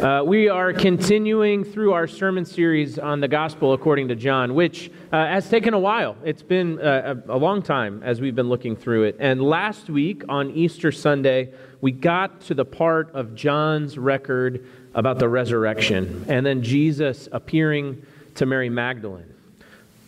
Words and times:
Uh, 0.00 0.22
we 0.24 0.48
are 0.48 0.72
continuing 0.72 1.62
through 1.62 1.92
our 1.92 2.06
sermon 2.06 2.42
series 2.46 2.98
on 2.98 3.20
the 3.20 3.28
gospel 3.28 3.74
according 3.74 4.08
to 4.08 4.14
John, 4.14 4.54
which 4.54 4.90
uh, 5.12 5.26
has 5.26 5.50
taken 5.50 5.74
a 5.74 5.78
while. 5.78 6.16
It's 6.24 6.40
been 6.40 6.80
uh, 6.80 7.16
a, 7.28 7.34
a, 7.34 7.36
long 7.36 7.60
time 7.60 8.02
as 8.02 8.18
we've 8.18 8.34
been 8.34 8.48
looking 8.48 8.76
through 8.76 9.02
it. 9.02 9.18
And 9.20 9.42
last 9.42 9.90
week 9.90 10.22
on 10.26 10.52
Easter 10.52 10.90
Sunday, 10.90 11.52
we 11.82 11.92
got 11.92 12.40
to 12.42 12.54
the 12.54 12.64
part 12.64 13.14
of 13.14 13.34
John's 13.34 13.98
record 13.98 14.66
about 14.94 15.18
the 15.18 15.28
resurrection 15.28 16.24
and 16.28 16.46
then 16.46 16.62
Jesus 16.62 17.28
appearing 17.30 18.00
to 18.36 18.46
Mary 18.46 18.70
Magdalene. 18.70 19.34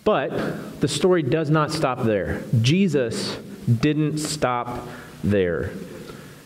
But 0.05 0.81
the 0.81 0.89
story 0.89 1.23
does 1.23 1.51
not 1.51 1.71
stop 1.71 2.05
there. 2.05 2.43
Jesus 2.63 3.37
didn't 3.69 4.17
stop 4.17 4.89
there. 5.23 5.71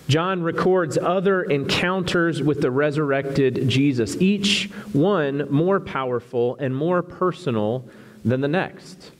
John 0.08 0.42
records 0.42 0.96
other 0.96 1.42
encounters 1.42 2.40
with 2.42 2.60
the 2.60 2.70
resurrected 2.70 3.68
Jesus, 3.68 4.16
each 4.20 4.70
one 4.92 5.50
more 5.50 5.80
powerful 5.80 6.56
and 6.56 6.74
more 6.74 7.02
personal 7.02 7.88
than 8.24 8.40
the 8.40 8.48
next. 8.48 9.10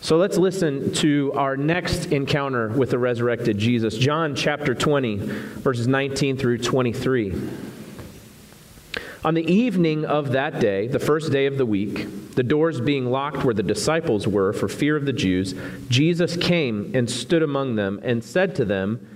So 0.00 0.16
let's 0.16 0.38
listen 0.38 0.92
to 0.94 1.32
our 1.34 1.56
next 1.56 2.06
encounter 2.06 2.68
with 2.68 2.90
the 2.90 2.98
resurrected 2.98 3.58
Jesus. 3.58 3.98
John 3.98 4.34
chapter 4.34 4.74
20, 4.74 5.16
verses 5.16 5.88
19 5.88 6.36
through 6.36 6.58
23. 6.58 7.34
On 9.24 9.34
the 9.34 9.52
evening 9.52 10.04
of 10.04 10.30
that 10.32 10.60
day, 10.60 10.86
the 10.86 11.00
first 11.00 11.32
day 11.32 11.46
of 11.46 11.58
the 11.58 11.66
week, 11.66 12.34
the 12.36 12.44
doors 12.44 12.80
being 12.80 13.10
locked 13.10 13.44
where 13.44 13.54
the 13.54 13.62
disciples 13.62 14.28
were 14.28 14.52
for 14.52 14.68
fear 14.68 14.94
of 14.94 15.04
the 15.04 15.12
Jews, 15.12 15.54
Jesus 15.88 16.36
came 16.36 16.92
and 16.94 17.10
stood 17.10 17.42
among 17.42 17.74
them 17.74 17.98
and 18.04 18.22
said 18.22 18.54
to 18.54 18.64
them, 18.64 19.15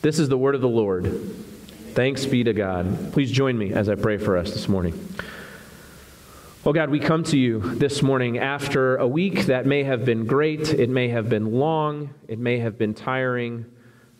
This 0.00 0.20
is 0.20 0.28
the 0.28 0.38
word 0.38 0.54
of 0.54 0.60
the 0.60 0.68
Lord. 0.68 1.06
Thanks 1.94 2.24
be 2.24 2.44
to 2.44 2.52
God. 2.52 3.12
Please 3.12 3.32
join 3.32 3.58
me 3.58 3.72
as 3.72 3.88
I 3.88 3.96
pray 3.96 4.16
for 4.16 4.36
us 4.36 4.52
this 4.52 4.68
morning. 4.68 5.12
Oh 6.64 6.72
God, 6.72 6.88
we 6.88 7.00
come 7.00 7.24
to 7.24 7.36
you 7.36 7.58
this 7.58 8.00
morning 8.00 8.38
after 8.38 8.96
a 8.98 9.08
week 9.08 9.46
that 9.46 9.66
may 9.66 9.82
have 9.82 10.04
been 10.04 10.24
great, 10.24 10.72
it 10.72 10.88
may 10.88 11.08
have 11.08 11.28
been 11.28 11.52
long, 11.52 12.14
it 12.28 12.38
may 12.38 12.60
have 12.60 12.78
been 12.78 12.94
tiring, 12.94 13.66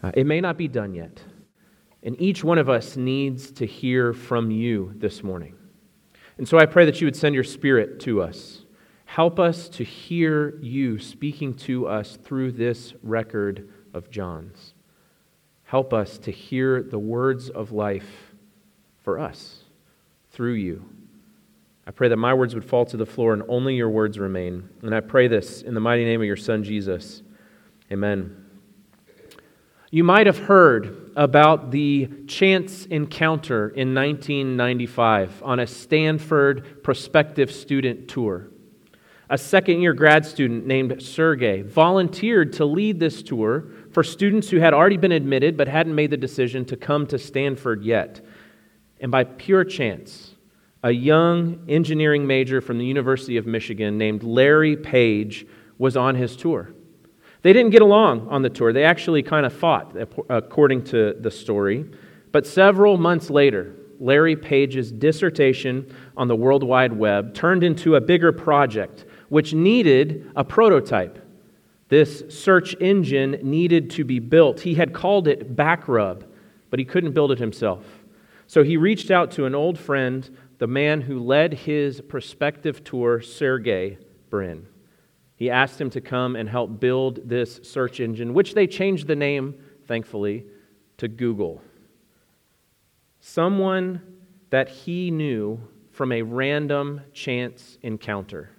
uh, 0.03 0.11
it 0.15 0.27
may 0.27 0.41
not 0.41 0.57
be 0.57 0.67
done 0.67 0.97
yet. 0.97 1.23
And 2.03 2.21
each 2.21 2.43
one 2.43 2.59
of 2.59 2.69
us 2.69 2.97
needs 2.97 3.53
to 3.53 3.65
hear 3.65 4.13
from 4.13 4.51
you 4.51 4.93
this 4.97 5.23
morning. 5.23 5.55
And 6.39 6.49
so 6.49 6.59
I 6.59 6.67
pray 6.67 6.87
that 6.87 7.01
you 7.01 7.07
would 7.07 7.17
send 7.17 7.37
your 7.37 7.45
spirit 7.45 8.01
to 8.01 8.21
us. 8.21 8.65
Help 9.05 9.39
us 9.39 9.69
to 9.69 9.85
hear 9.85 10.59
you 10.61 10.99
speaking 10.99 11.55
to 11.55 11.87
us 11.87 12.17
through 12.17 12.53
this 12.53 12.95
record 13.05 13.69
of 13.95 14.11
John's. 14.11 14.75
Help 15.69 15.93
us 15.93 16.17
to 16.17 16.31
hear 16.31 16.83
the 16.83 16.99
words 16.99 17.51
of 17.51 17.73
life 17.73 18.33
for 19.03 19.19
us 19.19 19.65
through 20.31 20.55
you. 20.55 20.83
I 21.87 21.91
pray 21.91 22.09
that 22.09 22.17
my 22.17 22.33
words 22.33 22.55
would 22.55 22.65
fall 22.65 22.87
to 22.87 22.97
the 22.97 23.05
floor 23.05 23.35
and 23.35 23.43
only 23.49 23.77
your 23.77 23.91
words 23.91 24.19
remain. 24.19 24.67
And 24.81 24.95
I 24.95 25.01
pray 25.01 25.29
this 25.29 25.61
in 25.61 25.75
the 25.75 25.81
mighty 25.81 26.07
name 26.07 26.23
of 26.23 26.27
your 26.27 26.39
Son, 26.39 26.65
Jesus. 26.65 27.23
Amen. 27.93 28.47
You 29.91 30.05
might 30.05 30.27
have 30.27 30.39
heard 30.39 31.11
about 31.17 31.71
the 31.71 32.09
chance 32.27 32.87
encounter 32.87 33.69
in 33.69 33.95
1995 33.95 35.43
on 35.45 35.61
a 35.61 35.67
Stanford 35.67 36.83
prospective 36.83 37.53
student 37.53 38.09
tour. 38.09 38.49
A 39.29 39.37
second 39.37 39.83
year 39.83 39.93
grad 39.93 40.25
student 40.25 40.67
named 40.67 41.03
Sergey 41.03 41.61
volunteered 41.61 42.55
to 42.55 42.65
lead 42.65 42.99
this 42.99 43.23
tour 43.23 43.67
for 43.99 44.05
students 44.05 44.49
who 44.49 44.61
had 44.61 44.73
already 44.73 44.97
been 44.97 45.11
admitted 45.11 45.57
but 45.57 45.67
hadn't 45.67 45.93
made 45.93 46.09
the 46.09 46.17
decision 46.17 46.65
to 46.65 46.77
come 46.77 47.05
to 47.05 47.19
Stanford 47.19 47.83
yet. 47.83 48.25
And 49.01 49.11
by 49.11 49.25
pure 49.25 49.65
chance, 49.65 50.37
a 50.85 50.93
young 50.93 51.65
engineering 51.69 52.25
major 52.25 52.61
from 52.61 52.79
the 52.79 52.85
University 52.85 53.39
of 53.39 53.45
Michigan 53.45 53.99
named 53.99 54.23
Larry 54.23 54.77
Page 54.77 55.49
was 55.79 55.97
on 55.97 56.15
his 56.15 56.37
tour. 56.37 56.73
They 57.43 57.53
didn't 57.53 57.73
get 57.73 57.83
along 57.83 58.29
on 58.29 58.43
the 58.43 58.51
tour. 58.51 58.73
They 58.73 58.85
actually 58.85 59.25
kind 59.25 59.45
of 59.45 59.53
fought, 59.53 59.97
according 60.29 60.85
to 60.85 61.15
the 61.15 61.33
story. 61.33 61.85
But 62.31 62.47
several 62.47 62.99
months 62.99 63.31
later, 63.31 63.75
Larry 63.99 64.37
Page's 64.37 64.93
dissertation 64.93 65.93
on 66.17 66.29
the 66.29 66.37
World 66.37 66.63
Wide 66.63 66.93
Web 66.93 67.35
turned 67.35 67.65
into 67.65 67.97
a 67.97 68.01
bigger 68.01 68.31
project, 68.31 69.07
which 69.29 69.55
needed 69.55 70.31
a 70.37 70.45
prototype. 70.45 71.28
This 71.89 72.23
search 72.29 72.77
engine 72.81 73.39
needed 73.43 73.91
to 73.93 74.05
be 74.05 74.19
built. 74.19 74.61
He 74.61 74.75
had 74.75 74.93
called 74.93 75.27
it 75.27 75.57
Backrub, 75.57 76.25
but 76.71 76.79
he 76.79 76.85
couldn't 76.85 77.13
build 77.13 77.33
it 77.33 77.39
himself. 77.39 77.85
So 78.47 78.63
he 78.63 78.77
reached 78.77 79.11
out 79.11 79.31
to 79.33 79.47
an 79.47 79.55
old 79.55 79.79
friend, 79.79 80.29
the 80.59 80.67
man 80.67 81.03
who 81.03 81.19
led 81.19 81.55
his 81.55 82.01
prospective 82.01 82.85
tour, 82.85 83.21
Sergey 83.21 83.99
Brin. 84.29 84.67
He 85.37 85.51
asked 85.51 85.81
him 85.81 85.91
to 85.91 86.01
come 86.01 86.37
and 86.37 86.49
help 86.49 86.81
build 86.81 87.29
this 87.29 87.61
search 87.63 88.01
engine, 88.01 88.35
which 88.35 88.55
they 88.55 88.67
changed 88.67 89.07
the 89.07 89.17
name, 89.17 89.55
thankfully, 89.87 90.45
to 90.99 91.09
Google. 91.09 91.63
Someone 93.21 94.03
that 94.51 94.69
he 94.69 95.11
knew 95.11 95.61
from 95.91 96.13
a 96.13 96.23
random 96.23 97.01
chance 97.13 97.79
encounter. 97.83 98.51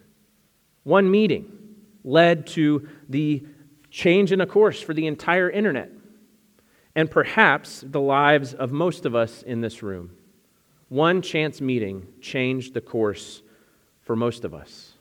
One 0.83 1.09
meeting 1.09 1.68
led 2.09 2.47
to 2.47 2.87
the 3.07 3.45
change 3.91 4.31
in 4.31 4.41
a 4.41 4.45
course 4.45 4.81
for 4.81 4.93
the 4.93 5.07
entire 5.07 5.49
internet 5.49 5.91
and 6.95 7.09
perhaps 7.09 7.83
the 7.85 8.01
lives 8.01 8.53
of 8.53 8.71
most 8.71 9.05
of 9.05 9.15
us 9.15 9.43
in 9.43 9.61
this 9.61 9.83
room. 9.83 10.11
One 10.89 11.21
chance 11.21 11.61
meeting 11.61 12.07
changed 12.19 12.73
the 12.73 12.81
course 12.81 13.41
for 14.01 14.15
most 14.15 14.43
of 14.43 14.53
us. 14.53 14.93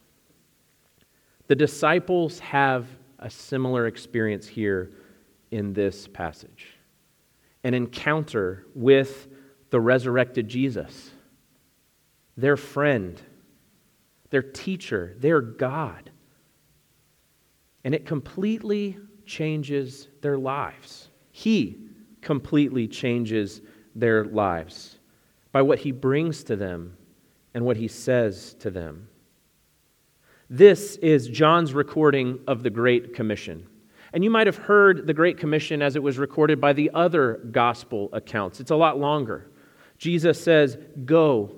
The 1.47 1.57
disciples 1.57 2.39
have 2.41 2.87
a 3.19 3.31
similar 3.31 3.87
experience 3.87 4.47
here 4.47 4.93
in 5.51 5.73
this 5.73 6.07
passage 6.07 6.75
an 7.65 7.75
encounter 7.75 8.65
with 8.75 9.27
the 9.71 9.81
resurrected 9.81 10.49
Jesus, 10.49 11.11
their 12.37 12.57
friend, 12.57 13.21
their 14.31 14.43
teacher, 14.43 15.17
their 15.19 15.41
God 15.41 16.11
and 17.85 17.95
it 17.95 18.07
completely 18.07 18.99
changes 19.27 20.09
their 20.21 20.39
lives. 20.39 21.09
He 21.31 21.79
completely 22.21 22.89
changes 22.89 23.61
their 23.95 24.25
lives 24.25 24.99
by 25.53 25.63
what 25.63 25.79
he 25.79 25.93
brings 25.93 26.45
to 26.45 26.57
them 26.57 26.97
and 27.55 27.65
what 27.65 27.77
he 27.77 27.89
says 27.89 28.55
to 28.61 28.71
them. 28.71 29.09
This 30.51 30.97
is 30.97 31.29
John's 31.29 31.75
recording 31.75 32.41
of 32.47 32.63
the 32.63 32.71
Great 32.71 33.15
Commission. 33.15 33.67
And 34.13 34.25
you 34.25 34.31
might 34.31 34.47
have 34.47 34.57
heard 34.57 35.07
the 35.07 35.13
Great 35.13 35.37
Commission 35.37 35.83
as 35.83 35.95
it 35.95 36.03
was 36.03 36.19
recorded 36.19 36.61
by 36.61 36.73
the 36.73 36.91
other 36.95 37.41
gospel 37.51 38.09
accounts. 38.13 38.59
It's 38.59 38.71
a 38.71 38.77
lot 38.77 38.99
longer. 38.99 39.51
Jesus 39.99 40.43
says, 40.43 40.79
Go 41.05 41.58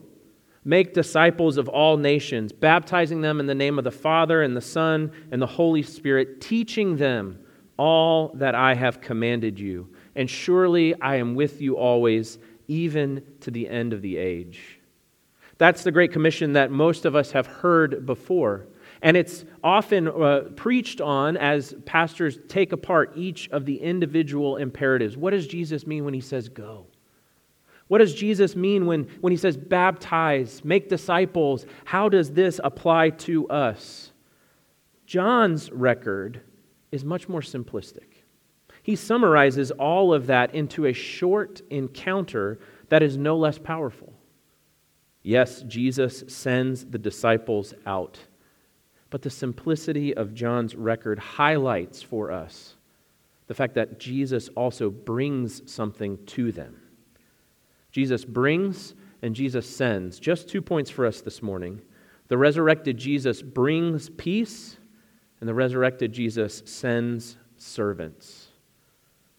Make 0.65 0.93
disciples 0.93 1.57
of 1.57 1.69
all 1.69 1.97
nations, 1.97 2.53
baptizing 2.53 3.23
them 3.23 3.41
in 3.41 3.47
the 3.47 3.55
name 3.55 3.79
of 3.79 3.85
the 3.85 3.91
Father 3.91 4.43
and 4.43 4.55
the 4.57 4.61
Son 4.61 5.11
and 5.31 5.41
the 5.41 5.47
Holy 5.47 5.83
Spirit, 5.83 6.41
teaching 6.41 6.97
them 6.97 7.39
all 7.79 8.33
that 8.35 8.55
I 8.55 8.75
have 8.75 9.01
commanded 9.01 9.59
you. 9.59 9.89
And 10.15 10.29
surely 10.29 11.01
I 11.01 11.17
am 11.17 11.35
with 11.35 11.63
you 11.63 11.79
always, 11.79 12.39
even 12.69 13.23
to 13.41 13.51
the 13.51 13.69
end 13.69 13.95
of 13.95 14.03
the 14.03 14.19
age. 14.19 14.81
That's 15.57 15.83
the 15.83 15.93
Great 15.93 16.13
Commission 16.13 16.53
that 16.55 16.71
most 16.71 17.07
of 17.07 17.17
us 17.17 17.33
have 17.33 17.47
heard 17.47 18.05
before. 18.05 18.67
And 19.03 19.17
it's 19.17 19.47
often 19.65 20.09
uh, 20.09 20.51
preached 20.57 21.01
on 21.01 21.39
as 21.39 21.75
pastors 21.87 22.39
take 22.49 22.73
apart 22.73 23.13
each 23.17 23.49
of 23.49 23.65
the 23.65 23.77
individual 23.77 24.57
imperatives. 24.59 25.17
What 25.17 25.31
does 25.31 25.47
Jesus 25.47 25.87
mean 25.87 26.05
when 26.05 26.13
he 26.13 26.21
says 26.21 26.51
go? 26.51 26.87
What 27.91 27.99
does 27.99 28.15
Jesus 28.15 28.55
mean 28.55 28.87
when, 28.87 29.09
when 29.21 29.33
he 29.33 29.37
says 29.37 29.57
baptize, 29.57 30.65
make 30.65 30.89
disciples? 30.89 31.67
How 31.85 32.09
does 32.09 32.31
this 32.31 32.61
apply 32.63 33.11
to 33.11 33.49
us? 33.49 34.13
John's 35.07 35.73
record 35.73 36.41
is 36.93 37.05
much 37.05 37.29
more 37.29 37.41
simplistic. 37.41 38.23
He 38.85 38.95
summarizes 38.95 39.73
all 39.73 40.15
of 40.15 40.29
that 40.29 40.55
into 40.55 40.87
a 40.87 40.93
short 40.93 41.63
encounter 41.69 42.61
that 42.91 43.03
is 43.03 43.17
no 43.17 43.37
less 43.37 43.59
powerful. 43.59 44.13
Yes, 45.25 45.63
Jesus 45.63 46.23
sends 46.29 46.85
the 46.85 46.99
disciples 46.99 47.75
out. 47.87 48.21
But 49.11 49.23
the 49.23 49.31
simplicity 49.31 50.15
of 50.17 50.33
John's 50.33 50.77
record 50.77 51.19
highlights 51.19 52.03
for 52.05 52.31
us 52.31 52.77
the 53.49 53.55
fact 53.55 53.75
that 53.75 53.99
Jesus 53.99 54.49
also 54.51 54.91
brings 54.91 55.69
something 55.69 56.25
to 56.27 56.53
them. 56.53 56.80
Jesus 57.91 58.25
brings 58.25 58.95
and 59.23 59.35
Jesus 59.35 59.69
sends. 59.69 60.19
Just 60.19 60.49
two 60.49 60.63
points 60.63 60.91
for 60.91 61.07
us 61.07 61.21
this 61.21 61.43
morning. 61.43 61.81
The 62.29 62.39
resurrected 62.39 62.97
Jesus 62.97 63.43
brings 63.43 64.09
peace, 64.11 64.77
and 65.41 65.49
the 65.49 65.55
resurrected 65.55 66.13
Jesus 66.13 66.63
sends 66.65 67.37
servants. 67.57 68.49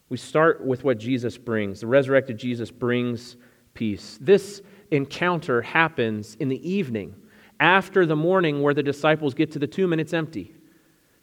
We 0.09 0.17
start 0.17 0.65
with 0.65 0.83
what 0.83 0.97
Jesus 0.97 1.37
brings. 1.37 1.79
The 1.79 1.87
resurrected 1.87 2.37
Jesus 2.37 2.69
brings 2.69 3.37
peace. 3.73 4.17
This 4.19 4.61
encounter 4.91 5.61
happens 5.61 6.35
in 6.35 6.49
the 6.49 6.69
evening 6.69 7.15
after 7.61 8.05
the 8.05 8.15
morning 8.15 8.61
where 8.61 8.73
the 8.73 8.83
disciples 8.83 9.33
get 9.33 9.51
to 9.51 9.59
the 9.59 9.67
tomb 9.67 9.93
and 9.93 10.01
it's 10.01 10.13
empty. 10.13 10.53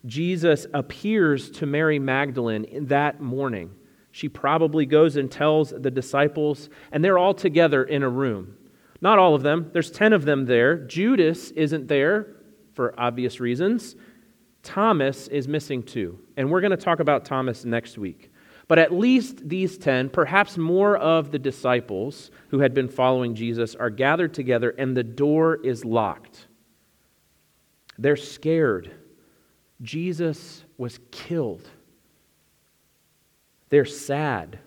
Jesus 0.07 0.67
appears 0.73 1.51
to 1.51 1.67
Mary 1.67 1.99
Magdalene 1.99 2.87
that 2.87 3.21
morning. 3.21 3.75
She 4.19 4.29
probably 4.29 4.85
goes 4.85 5.15
and 5.15 5.31
tells 5.31 5.71
the 5.71 5.93
disciples, 5.93 6.71
and 6.91 7.05
they're 7.05 7.19
all 7.19 7.35
together 7.35 7.85
in 7.85 8.03
a 8.03 8.09
room. 8.09 8.57
Not 9.01 9.21
all 9.21 9.37
of 9.37 9.45
them, 9.45 9.71
there's 9.73 9.93
10 9.93 10.13
of 10.13 10.25
them 10.25 10.45
there. 10.47 10.77
Judas 10.77 11.53
isn't 11.53 11.87
there 11.87 12.27
for 12.73 12.99
obvious 12.99 13.39
reasons. 13.39 13.95
Thomas 14.65 15.29
is 15.29 15.47
missing 15.47 15.85
too. 15.85 16.19
And 16.37 16.51
we're 16.51 16.61
going 16.61 16.73
to 16.73 16.77
talk 16.77 16.99
about 16.99 17.27
Thomas 17.27 17.65
next 17.65 17.97
week. 17.97 18.33
But 18.67 18.81
at 18.81 18.93
least 18.93 19.49
these 19.49 19.79
10, 19.79 20.09
perhaps 20.09 20.59
more 20.59 20.97
of 20.97 21.31
the 21.31 21.39
disciples 21.39 22.33
who 22.49 22.59
had 22.59 22.75
been 22.75 22.89
following 22.89 23.37
Jesus, 23.37 23.77
are 23.77 23.89
gathered 23.89 24.35
together 24.35 24.71
and 24.71 24.97
the 24.97 25.05
door 25.05 25.65
is 25.65 25.85
locked. 25.85 26.49
They're 27.99 28.17
scared. 28.17 28.91
Jesus 29.81 30.65
was 30.77 30.99
killed. 31.13 31.71
They're 33.71 33.85
sad. 33.85 34.59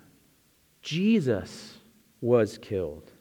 Jesus 0.81 1.77
was 2.21 2.57
killed. 2.57 3.12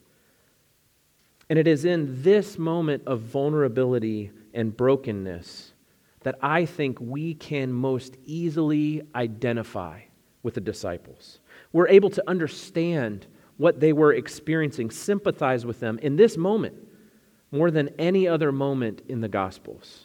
And 1.49 1.59
it 1.59 1.67
is 1.67 1.85
in 1.85 2.23
this 2.23 2.59
moment 2.59 3.03
of 3.07 3.21
vulnerability 3.21 4.31
and 4.55 4.77
brokenness 4.77 5.73
that 6.21 6.37
I 6.43 6.67
think 6.67 6.99
we 7.01 7.35
can 7.35 7.73
most 7.73 8.17
easily 8.25 9.03
identify 9.15 10.03
with 10.43 10.55
the 10.55 10.61
disciples. 10.61 11.41
We're 11.73 11.89
able 11.89 12.11
to 12.11 12.23
understand 12.29 13.27
what 13.57 13.81
they 13.81 13.93
were 13.93 14.15
experiencing, 14.15 14.91
sympathize 14.91 15.67
with 15.67 15.81
them 15.81 15.99
in 15.99 16.17
this 16.17 16.37
moment 16.37 16.75
more 17.53 17.71
than 17.71 17.91
any 17.99 18.29
other 18.29 18.53
moment 18.53 19.03
in 19.09 19.21
the 19.21 19.29
Gospels. 19.29 20.05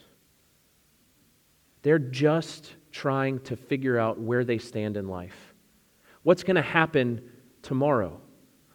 They're 1.82 1.98
just 1.98 2.74
trying 2.90 3.40
to 3.40 3.56
figure 3.56 3.98
out 3.98 4.18
where 4.18 4.44
they 4.44 4.58
stand 4.58 4.96
in 4.96 5.08
life. 5.08 5.54
What's 6.26 6.42
going 6.42 6.56
to 6.56 6.62
happen 6.62 7.20
tomorrow? 7.62 8.20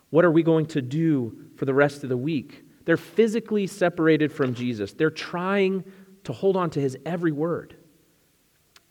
What 0.09 0.23
are 0.23 0.31
we 0.31 0.41
going 0.41 0.67
to 0.67 0.81
do 0.81 1.37
for 1.57 1.65
the 1.65 1.73
rest 1.73 2.01
of 2.01 2.07
the 2.07 2.15
week? 2.15 2.63
They're 2.85 2.95
physically 2.95 3.67
separated 3.67 4.31
from 4.31 4.53
Jesus. 4.53 4.93
They're 4.93 5.09
trying 5.09 5.83
to 6.23 6.31
hold 6.31 6.55
on 6.55 6.69
to 6.69 6.79
his 6.79 6.97
every 7.05 7.33
word. 7.33 7.75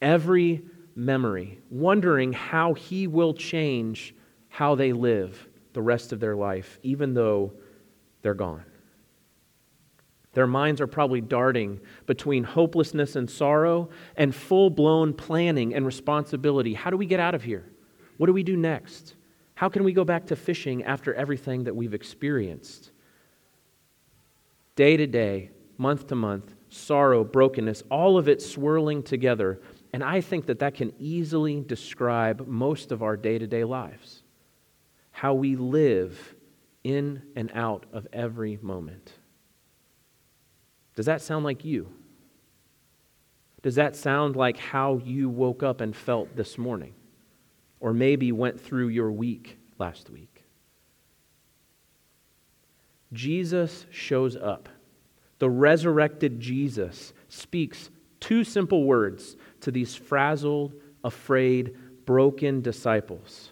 Every 0.03 0.63
memory, 0.95 1.63
wondering 1.71 2.35
how 2.35 2.75
He 2.75 3.07
will 3.07 3.33
change 3.33 4.15
how 4.51 4.75
they 4.75 4.93
live 4.93 5.49
the 5.73 5.81
rest 5.81 6.13
of 6.13 6.21
their 6.21 6.37
life, 6.37 6.79
even 6.83 7.15
though 7.15 7.55
they're 8.21 8.35
gone. 8.35 8.67
Their 10.35 10.47
minds 10.47 10.83
are 10.83 10.87
probably 10.87 11.23
darting 11.23 11.81
between 12.05 12.45
hopelessness 12.45 13.17
and 13.17 13.31
sorrow 13.31 13.89
and 14.19 14.35
full 14.35 14.69
blown 14.69 15.15
planning 15.15 15.75
and 15.75 15.87
responsibility. 15.87 16.75
How 16.75 16.91
do 16.91 16.99
we 16.99 17.07
get 17.07 17.21
out 17.21 17.35
of 17.35 17.43
here? 17.43 17.65
What 18.21 18.27
do 18.27 18.35
we 18.35 18.43
do 18.43 18.55
next? 18.55 19.15
How 19.55 19.71
can 19.71 19.83
we 19.83 19.95
go 19.95 20.05
back 20.05 20.27
to 20.27 20.37
fishing 20.37 20.85
after 20.85 21.15
everything 21.15 21.65
that 21.65 21.75
we've 21.75 21.95
experienced? 21.95 22.91
Day 24.77 24.99
to 24.99 25.07
day, 25.07 25.49
month 25.79 26.09
to 26.09 26.15
month, 26.15 26.55
sorrow, 26.69 27.25
brokenness, 27.25 27.83
all 27.91 28.19
of 28.19 28.29
it 28.29 28.43
swirling 28.43 29.03
together 29.03 29.63
and 29.95 30.05
I 30.05 30.21
think 30.21 30.45
that 30.47 30.59
that 30.59 30.75
can 30.75 30.93
easily 30.99 31.63
describe 31.63 32.47
most 32.47 32.93
of 32.93 33.03
our 33.03 33.17
day 33.17 33.39
to 33.39 33.47
day 33.47 33.65
lives. 33.65 34.23
How 35.13 35.33
we 35.33 35.57
live 35.57 36.35
in 36.85 37.23
and 37.35 37.51
out 37.55 37.87
of 37.91 38.07
every 38.13 38.59
moment. 38.61 39.15
Does 40.95 41.07
that 41.07 41.23
sound 41.23 41.47
like 41.47 41.65
you? 41.65 41.89
Does 43.63 43.77
that 43.77 43.97
sound 43.97 44.37
like 44.37 44.59
how 44.59 44.99
you 44.99 45.31
woke 45.31 45.63
up 45.63 45.81
and 45.81 45.97
felt 45.97 46.37
this 46.37 46.59
morning? 46.59 46.93
Or 47.81 47.93
maybe 47.93 48.31
went 48.31 48.61
through 48.61 48.89
your 48.89 49.11
week 49.11 49.59
last 49.79 50.11
week? 50.11 50.45
Jesus 53.13 53.87
shows 53.91 54.37
up. 54.37 54.69
The 55.39 55.51
resurrected 55.51 56.39
Jesus 56.39 57.13
speaks 57.29 57.91
two 58.21 58.45
simple 58.45 58.85
words 58.85 59.37
to 59.63 59.71
these 59.71 59.95
frazzled, 59.95 60.75
afraid, 61.03 61.77
broken 62.05 62.61
disciples 62.61 63.51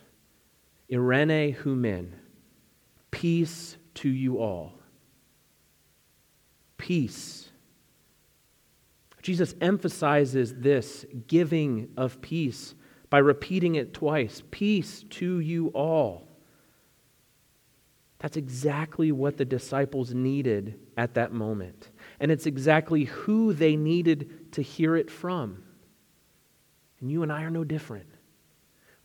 eirene 0.91 1.55
hymin, 1.57 2.13
peace 3.11 3.77
to 3.95 4.09
you 4.09 4.39
all. 4.39 4.73
Peace. 6.77 7.51
Jesus 9.23 9.55
emphasizes 9.61 10.55
this 10.55 11.05
giving 11.27 11.91
of 11.97 12.21
peace 12.23 12.75
by 13.11 13.19
repeating 13.19 13.77
it 13.77 13.95
twice 13.95 14.43
Peace 14.51 15.05
to 15.11 15.41
you 15.41 15.69
all. 15.69 16.29
That's 18.19 18.37
exactly 18.37 19.13
what 19.13 19.37
the 19.37 19.45
disciples 19.45 20.13
needed 20.13 20.79
at 20.97 21.15
that 21.15 21.33
moment. 21.33 21.91
And 22.19 22.33
it's 22.33 22.47
exactly 22.47 23.05
who 23.05 23.53
they 23.53 23.77
needed 23.77 24.53
to 24.53 24.63
hear 24.63 24.97
it 24.97 25.11
from. 25.11 25.63
And 27.01 27.13
you 27.13 27.23
and 27.23 27.33
I 27.33 27.45
are 27.45 27.51
no 27.51 27.63
different. 27.63 28.09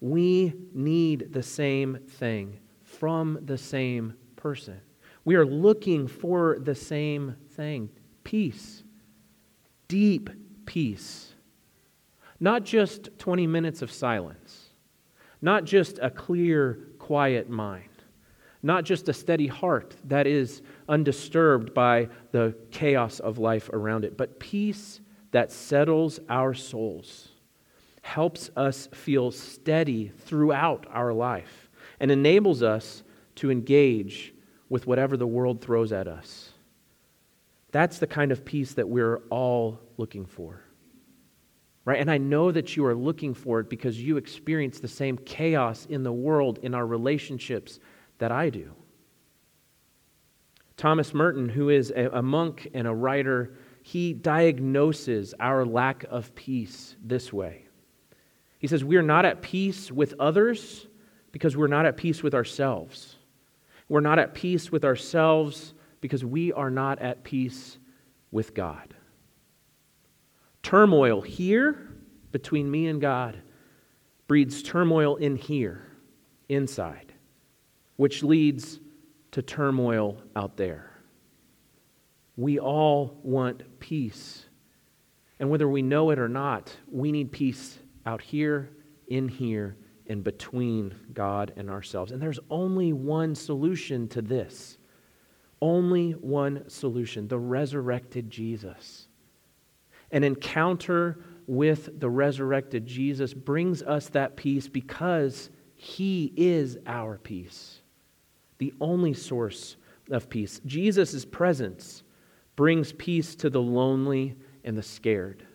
We 0.02 0.54
need 0.74 1.32
the 1.32 1.44
same 1.44 2.00
thing 2.10 2.60
from 2.84 3.40
the 3.44 3.58
same 3.58 4.16
person. 4.36 4.82
We 5.26 5.36
are 5.36 5.46
looking 5.46 6.08
for 6.08 6.58
the 6.60 6.76
same 6.76 7.36
thing 7.52 7.90
peace, 8.24 8.84
deep 9.88 10.30
peace. 10.66 11.33
Not 12.44 12.66
just 12.66 13.08
20 13.20 13.48
minutes 13.48 13.82
of 13.82 13.90
silence, 13.90 14.66
not 15.42 15.64
just 15.64 15.98
a 16.02 16.10
clear, 16.10 16.78
quiet 17.00 17.50
mind, 17.50 18.04
not 18.62 18.84
just 18.84 19.08
a 19.08 19.14
steady 19.14 19.48
heart 19.48 19.96
that 20.10 20.28
is 20.28 20.62
undisturbed 20.90 21.74
by 21.74 22.10
the 22.34 22.54
chaos 22.70 23.22
of 23.22 23.38
life 23.38 23.70
around 23.70 24.04
it, 24.04 24.18
but 24.18 24.42
peace 24.42 25.00
that 25.32 25.54
settles 25.54 26.20
our 26.28 26.54
souls 26.54 27.30
helps 28.02 28.50
us 28.58 28.90
feel 28.92 29.32
steady 29.32 30.10
throughout 30.10 30.86
our 30.92 31.14
life 31.14 31.70
and 32.02 32.12
enables 32.12 32.62
us 32.62 33.04
to 33.36 33.52
engage 33.52 34.34
with 34.68 34.86
whatever 34.86 35.16
the 35.16 35.26
world 35.26 35.62
throws 35.62 35.94
at 35.94 36.10
us. 36.10 36.52
That's 37.72 38.00
the 38.00 38.08
kind 38.08 38.34
of 38.34 38.44
peace 38.44 38.74
that 38.74 38.90
we're 38.90 39.22
all 39.30 39.80
looking 39.96 40.26
for. 40.26 40.60
Right? 41.86 42.00
And 42.00 42.10
I 42.10 42.18
know 42.18 42.52
that 42.52 42.78
you 42.78 42.86
are 42.86 42.96
looking 42.96 43.34
for 43.34 43.60
it 43.60 43.70
because 43.70 44.02
you 44.02 44.18
experience 44.18 44.80
the 44.80 44.88
same 44.88 45.18
chaos 45.18 45.86
in 45.90 46.04
the 46.04 46.14
world, 46.14 46.60
in 46.64 46.74
our 46.74 46.88
relationships, 46.88 47.80
that 48.20 48.32
I 48.32 48.50
do. 48.50 48.72
Thomas 50.78 51.14
Merton, 51.14 51.50
who 51.50 51.70
is 51.70 51.92
a, 51.92 52.22
monk 52.22 52.70
and 52.74 52.88
a 52.88 52.94
writer, 52.94 53.56
he 53.82 54.14
diagnoses 54.14 55.34
our 55.40 55.66
lack 55.66 56.06
of 56.10 56.34
peace 56.36 56.96
this 57.04 57.34
way. 57.34 57.66
He 58.60 58.68
says, 58.68 58.84
We 58.84 58.96
are 58.96 59.04
not 59.04 59.26
at 59.26 59.42
peace 59.42 59.92
with 59.92 60.14
others 60.20 60.88
because 61.34 61.58
we're 61.58 61.68
not 61.68 61.86
at 61.86 61.98
peace 61.98 62.24
with 62.24 62.34
ourselves. 62.34 63.18
We're 63.90 64.00
not 64.00 64.20
at 64.20 64.34
peace 64.34 64.72
with 64.72 64.86
ourselves 64.86 65.74
because 66.00 66.24
we 66.24 66.54
are 66.54 66.72
not 66.72 67.00
at 67.00 67.24
peace 67.24 67.78
with 68.32 68.54
God. 68.54 68.94
Turmoil 70.64 71.22
here 71.22 71.90
between 72.32 72.72
me 72.72 72.88
and 72.88 73.00
God 73.00 73.38
breeds 74.28 74.64
turmoil 74.64 75.18
in 75.18 75.36
here, 75.36 75.86
inside, 76.50 77.14
which 77.98 78.24
leads 78.24 78.80
to 79.32 79.42
turmoil 79.42 80.22
out 80.36 80.58
there. 80.58 80.90
We 82.36 82.60
all 82.60 83.20
want 83.22 83.80
peace. 83.80 84.46
And 85.40 85.50
whether 85.50 85.68
we 85.68 85.82
know 85.82 86.10
it 86.10 86.18
or 86.18 86.30
not, 86.30 86.76
we 86.90 87.12
need 87.12 87.32
peace 87.32 87.78
out 88.06 88.22
here, 88.22 88.70
in 89.08 89.28
here, 89.28 89.76
and 90.08 90.24
between 90.24 90.96
God 91.14 91.54
and 91.58 91.70
ourselves. 91.70 92.12
And 92.12 92.22
there's 92.22 92.40
only 92.50 92.94
one 92.94 93.36
solution 93.36 94.08
to 94.10 94.22
this 94.22 94.78
Only 95.62 96.12
one 96.12 96.70
solution 96.70 97.30
the 97.30 97.40
resurrected 97.40 98.30
Jesus. 98.30 99.08
An 100.14 100.24
encounter 100.24 101.18
with 101.48 102.00
the 102.00 102.10
resurrected 102.10 102.86
Jesus 102.86 103.34
brings 103.34 103.82
us 103.82 104.08
that 104.10 104.38
peace 104.38 104.68
because 104.70 105.50
he 105.76 106.32
is 106.38 106.78
our 106.86 107.18
peace, 107.18 107.82
the 108.60 108.74
only 108.80 109.14
source 109.14 109.76
of 110.12 110.30
peace. 110.30 110.62
Jesus' 110.66 111.26
presence 111.26 112.04
brings 112.56 112.94
peace 112.94 113.36
to 113.36 113.50
the 113.50 113.62
lonely 113.62 114.36
and 114.64 114.78
the 114.78 114.84
scared. 114.84 115.46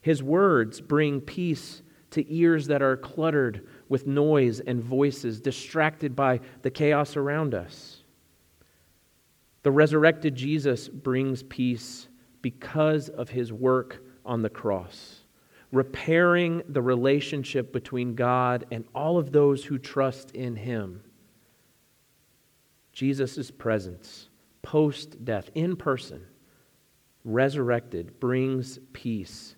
His 0.00 0.22
words 0.22 0.80
bring 0.80 1.20
peace 1.20 1.82
to 2.12 2.32
ears 2.32 2.68
that 2.68 2.80
are 2.80 2.96
cluttered 2.96 3.66
with 3.88 4.06
noise 4.06 4.60
and 4.60 4.80
voices, 4.80 5.40
distracted 5.40 6.14
by 6.14 6.40
the 6.62 6.70
chaos 6.70 7.16
around 7.16 7.54
us. 7.54 8.04
The 9.64 9.72
resurrected 9.72 10.36
Jesus 10.36 10.88
brings 10.88 11.42
peace 11.42 12.06
because 12.46 13.08
of 13.08 13.28
his 13.28 13.52
work 13.52 14.04
on 14.24 14.40
the 14.40 14.48
cross, 14.48 15.22
repairing 15.72 16.62
the 16.68 16.80
relationship 16.80 17.72
between 17.72 18.14
God 18.14 18.64
and 18.70 18.84
all 18.94 19.18
of 19.18 19.32
those 19.32 19.64
who 19.64 19.78
trust 19.78 20.30
in 20.30 20.54
him. 20.54 21.02
Jesus' 22.92 23.50
presence, 23.50 24.28
post 24.62 25.24
death, 25.24 25.50
in 25.56 25.74
person, 25.74 26.24
resurrected, 27.24 28.20
brings 28.20 28.78
peace 28.92 29.56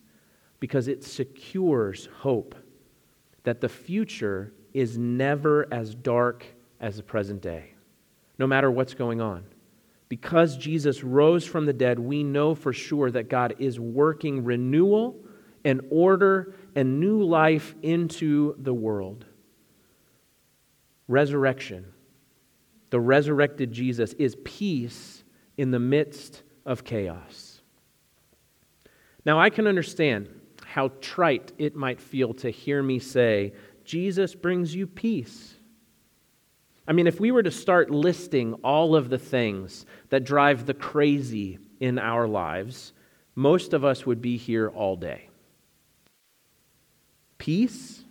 because 0.58 0.88
it 0.88 1.04
secures 1.04 2.08
hope 2.20 2.54
that 3.42 3.60
the 3.60 3.68
future 3.68 4.54
is 4.72 4.96
never 4.96 5.68
as 5.70 5.94
dark 5.94 6.46
as 6.80 6.96
the 6.96 7.02
present 7.02 7.42
day, 7.42 7.74
no 8.38 8.46
matter 8.46 8.70
what's 8.70 8.94
going 8.94 9.20
on. 9.20 9.44
Because 10.08 10.56
Jesus 10.56 11.04
rose 11.04 11.44
from 11.44 11.66
the 11.66 11.72
dead, 11.72 11.98
we 11.98 12.22
know 12.22 12.54
for 12.54 12.72
sure 12.72 13.10
that 13.10 13.28
God 13.28 13.56
is 13.58 13.78
working 13.78 14.44
renewal 14.44 15.16
and 15.64 15.82
order 15.90 16.54
and 16.74 16.98
new 16.98 17.22
life 17.22 17.74
into 17.82 18.54
the 18.58 18.72
world. 18.72 19.26
Resurrection. 21.08 21.92
The 22.90 23.00
resurrected 23.00 23.70
Jesus 23.70 24.14
is 24.14 24.36
peace 24.44 25.24
in 25.58 25.70
the 25.70 25.78
midst 25.78 26.42
of 26.64 26.84
chaos. 26.84 27.60
Now, 29.26 29.38
I 29.38 29.50
can 29.50 29.66
understand 29.66 30.28
how 30.64 30.88
trite 31.00 31.52
it 31.58 31.74
might 31.76 32.00
feel 32.00 32.32
to 32.34 32.50
hear 32.50 32.82
me 32.82 32.98
say, 32.98 33.52
Jesus 33.84 34.34
brings 34.34 34.74
you 34.74 34.86
peace. 34.86 35.57
I 36.88 36.92
mean, 36.92 37.06
if 37.06 37.20
we 37.20 37.30
were 37.32 37.42
to 37.42 37.50
start 37.50 37.90
listing 37.90 38.54
all 38.64 38.96
of 38.96 39.10
the 39.10 39.18
things 39.18 39.84
that 40.08 40.24
drive 40.24 40.64
the 40.64 40.72
crazy 40.72 41.58
in 41.80 41.98
our 41.98 42.26
lives, 42.26 42.94
most 43.34 43.74
of 43.74 43.84
us 43.84 44.06
would 44.06 44.22
be 44.22 44.38
here 44.38 44.70
all 44.70 44.96
day. 44.96 45.28
Peace? 47.36 48.02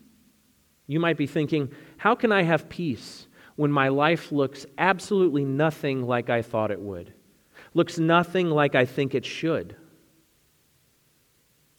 You 0.86 1.00
might 1.00 1.18
be 1.18 1.26
thinking, 1.26 1.72
how 1.98 2.14
can 2.14 2.32
I 2.32 2.44
have 2.44 2.70
peace 2.70 3.28
when 3.56 3.72
my 3.72 3.88
life 3.88 4.32
looks 4.32 4.68
absolutely 4.78 5.44
nothing 5.44 6.06
like 6.06 6.30
I 6.30 6.44
thought 6.44 6.70
it 6.70 6.80
would? 6.80 7.12
Looks 7.74 7.98
nothing 7.98 8.52
like 8.52 8.76
I 8.76 8.86
think 8.86 9.16
it 9.16 9.26
should? 9.26 9.76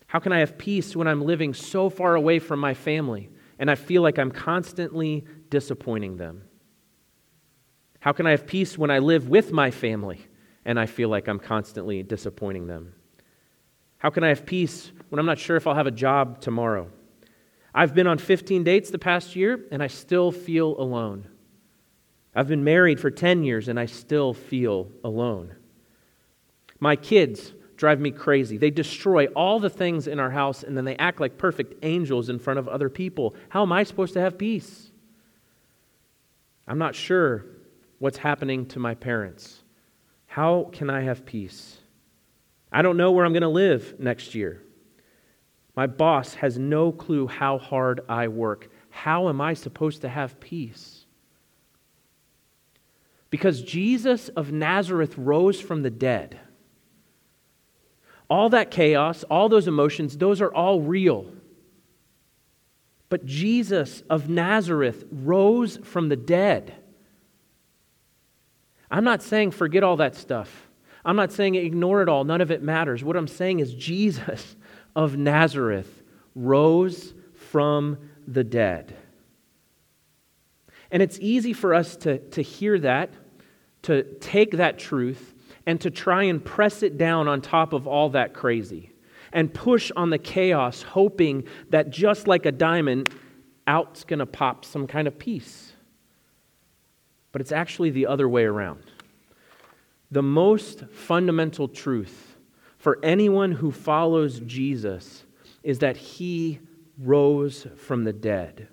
How 0.08 0.18
can 0.18 0.32
I 0.32 0.40
have 0.40 0.58
peace 0.58 0.96
when 0.96 1.06
I'm 1.06 1.22
living 1.22 1.54
so 1.54 1.90
far 1.90 2.16
away 2.16 2.40
from 2.40 2.58
my 2.58 2.74
family 2.74 3.30
and 3.56 3.70
I 3.70 3.76
feel 3.76 4.02
like 4.02 4.18
I'm 4.18 4.32
constantly 4.32 5.24
disappointing 5.48 6.16
them? 6.16 6.47
How 8.08 8.12
can 8.12 8.26
I 8.26 8.30
have 8.30 8.46
peace 8.46 8.78
when 8.78 8.90
I 8.90 9.00
live 9.00 9.28
with 9.28 9.52
my 9.52 9.70
family 9.70 10.18
and 10.64 10.80
I 10.80 10.86
feel 10.86 11.10
like 11.10 11.28
I'm 11.28 11.38
constantly 11.38 12.02
disappointing 12.02 12.66
them? 12.66 12.94
How 13.98 14.08
can 14.08 14.24
I 14.24 14.28
have 14.28 14.46
peace 14.46 14.90
when 15.10 15.18
I'm 15.18 15.26
not 15.26 15.38
sure 15.38 15.58
if 15.58 15.66
I'll 15.66 15.74
have 15.74 15.86
a 15.86 15.90
job 15.90 16.40
tomorrow? 16.40 16.90
I've 17.74 17.94
been 17.94 18.06
on 18.06 18.16
15 18.16 18.64
dates 18.64 18.88
the 18.88 18.98
past 18.98 19.36
year 19.36 19.62
and 19.70 19.82
I 19.82 19.88
still 19.88 20.32
feel 20.32 20.80
alone. 20.80 21.28
I've 22.34 22.48
been 22.48 22.64
married 22.64 22.98
for 22.98 23.10
10 23.10 23.44
years 23.44 23.68
and 23.68 23.78
I 23.78 23.84
still 23.84 24.32
feel 24.32 24.90
alone. 25.04 25.54
My 26.80 26.96
kids 26.96 27.52
drive 27.76 28.00
me 28.00 28.10
crazy. 28.10 28.56
They 28.56 28.70
destroy 28.70 29.26
all 29.26 29.60
the 29.60 29.68
things 29.68 30.06
in 30.06 30.18
our 30.18 30.30
house 30.30 30.62
and 30.62 30.74
then 30.74 30.86
they 30.86 30.96
act 30.96 31.20
like 31.20 31.36
perfect 31.36 31.74
angels 31.84 32.30
in 32.30 32.38
front 32.38 32.58
of 32.58 32.68
other 32.68 32.88
people. 32.88 33.34
How 33.50 33.60
am 33.60 33.72
I 33.72 33.82
supposed 33.82 34.14
to 34.14 34.20
have 34.22 34.38
peace? 34.38 34.92
I'm 36.66 36.78
not 36.78 36.94
sure 36.94 37.44
what's 37.98 38.18
happening 38.18 38.66
to 38.66 38.78
my 38.78 38.94
parents? 38.94 39.62
How 40.26 40.68
can 40.72 40.90
I 40.90 41.02
have 41.02 41.26
peace? 41.26 41.78
I 42.70 42.82
don't 42.82 42.96
know 42.96 43.12
where 43.12 43.24
I'm 43.24 43.32
going 43.32 43.42
to 43.42 43.48
live 43.48 43.98
next 43.98 44.34
year. 44.34 44.62
My 45.74 45.86
boss 45.86 46.34
has 46.34 46.58
no 46.58 46.92
clue 46.92 47.26
how 47.26 47.58
hard 47.58 48.00
I 48.08 48.28
work. 48.28 48.70
How 48.90 49.28
am 49.28 49.40
I 49.40 49.54
supposed 49.54 50.02
to 50.02 50.08
have 50.08 50.40
peace? 50.40 51.06
Because 53.30 53.62
Jesus 53.62 54.28
of 54.30 54.52
Nazareth 54.52 55.16
rose 55.16 55.60
from 55.60 55.82
the 55.82 55.90
dead. 55.90 56.40
All 58.28 58.50
that 58.50 58.70
chaos, 58.70 59.24
all 59.24 59.48
those 59.48 59.68
emotions, 59.68 60.18
those 60.18 60.40
are 60.40 60.52
all 60.52 60.80
real. 60.80 61.30
But 63.08 63.24
Jesus 63.24 64.02
of 64.10 64.28
Nazareth 64.28 65.04
rose 65.10 65.78
from 65.78 66.08
the 66.08 66.16
dead. 66.16 66.74
I'm 68.90 69.04
not 69.04 69.22
saying 69.22 69.50
forget 69.52 69.82
all 69.82 69.96
that 69.96 70.14
stuff. 70.14 70.68
I'm 71.04 71.16
not 71.16 71.32
saying 71.32 71.54
ignore 71.54 72.02
it 72.02 72.08
all. 72.08 72.24
None 72.24 72.40
of 72.40 72.50
it 72.50 72.62
matters. 72.62 73.04
What 73.04 73.16
I'm 73.16 73.28
saying 73.28 73.60
is 73.60 73.74
Jesus 73.74 74.56
of 74.96 75.16
Nazareth 75.16 76.02
rose 76.34 77.14
from 77.34 77.98
the 78.26 78.44
dead. 78.44 78.96
And 80.90 81.02
it's 81.02 81.18
easy 81.20 81.52
for 81.52 81.74
us 81.74 81.96
to, 81.96 82.18
to 82.30 82.42
hear 82.42 82.78
that, 82.80 83.10
to 83.82 84.02
take 84.20 84.52
that 84.52 84.78
truth, 84.78 85.34
and 85.66 85.80
to 85.82 85.90
try 85.90 86.24
and 86.24 86.42
press 86.42 86.82
it 86.82 86.96
down 86.96 87.28
on 87.28 87.42
top 87.42 87.74
of 87.74 87.86
all 87.86 88.10
that 88.10 88.32
crazy 88.32 88.90
and 89.32 89.52
push 89.52 89.92
on 89.96 90.08
the 90.08 90.18
chaos, 90.18 90.82
hoping 90.82 91.44
that 91.68 91.90
just 91.90 92.26
like 92.26 92.46
a 92.46 92.52
diamond, 92.52 93.10
out's 93.66 94.04
going 94.04 94.18
to 94.18 94.26
pop 94.26 94.64
some 94.64 94.86
kind 94.86 95.06
of 95.06 95.18
peace 95.18 95.67
but 97.32 97.40
it's 97.40 97.52
actually 97.52 97.90
the 97.90 98.06
other 98.06 98.28
way 98.28 98.44
around. 98.44 98.82
The 100.10 100.22
most 100.22 100.84
fundamental 100.90 101.68
truth 101.68 102.36
for 102.78 102.98
anyone 103.02 103.52
who 103.52 103.70
follows 103.70 104.40
Jesus 104.40 105.24
is 105.62 105.80
that 105.80 105.96
he 105.96 106.60
rose 106.98 107.66
from 107.76 108.04
the 108.04 108.12
dead. 108.12 108.68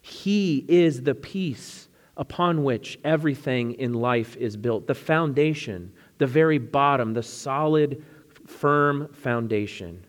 He 0.00 0.64
is 0.68 1.02
the 1.02 1.14
peace 1.14 1.88
upon 2.16 2.64
which 2.64 2.98
everything 3.02 3.72
in 3.72 3.94
life 3.94 4.36
is 4.36 4.56
built, 4.56 4.86
the 4.86 4.94
foundation, 4.94 5.92
the 6.18 6.26
very 6.26 6.58
bottom, 6.58 7.14
the 7.14 7.22
solid, 7.22 8.04
firm 8.46 9.08
foundation, 9.12 10.04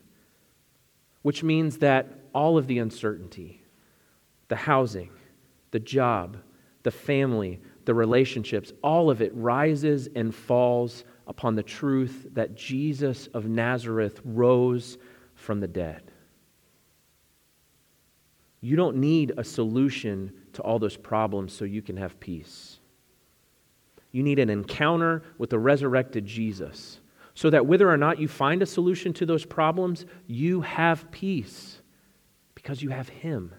which 1.22 1.42
means 1.42 1.78
that 1.78 2.06
all 2.34 2.58
of 2.58 2.66
the 2.66 2.78
uncertainty, 2.78 3.62
the 4.48 4.56
housing, 4.56 5.10
the 5.70 5.80
job, 5.80 6.36
the 6.82 6.90
family, 6.90 7.60
the 7.84 7.94
relationships, 7.94 8.72
all 8.82 9.10
of 9.10 9.22
it 9.22 9.32
rises 9.34 10.08
and 10.14 10.34
falls 10.34 11.04
upon 11.26 11.54
the 11.54 11.62
truth 11.62 12.26
that 12.32 12.54
Jesus 12.54 13.26
of 13.28 13.46
Nazareth 13.46 14.20
rose 14.24 14.98
from 15.34 15.60
the 15.60 15.68
dead. 15.68 16.02
You 18.60 18.76
don't 18.76 18.96
need 18.96 19.32
a 19.36 19.44
solution 19.44 20.32
to 20.52 20.62
all 20.62 20.78
those 20.78 20.96
problems 20.96 21.52
so 21.52 21.64
you 21.64 21.82
can 21.82 21.96
have 21.96 22.20
peace. 22.20 22.78
You 24.12 24.22
need 24.22 24.38
an 24.38 24.50
encounter 24.50 25.22
with 25.38 25.50
the 25.50 25.58
resurrected 25.58 26.26
Jesus 26.26 27.00
so 27.34 27.50
that 27.50 27.66
whether 27.66 27.90
or 27.90 27.96
not 27.96 28.18
you 28.18 28.28
find 28.28 28.62
a 28.62 28.66
solution 28.66 29.12
to 29.14 29.26
those 29.26 29.44
problems, 29.44 30.04
you 30.26 30.60
have 30.60 31.10
peace 31.10 31.80
because 32.54 32.82
you 32.82 32.90
have 32.90 33.08
Him. 33.08 33.52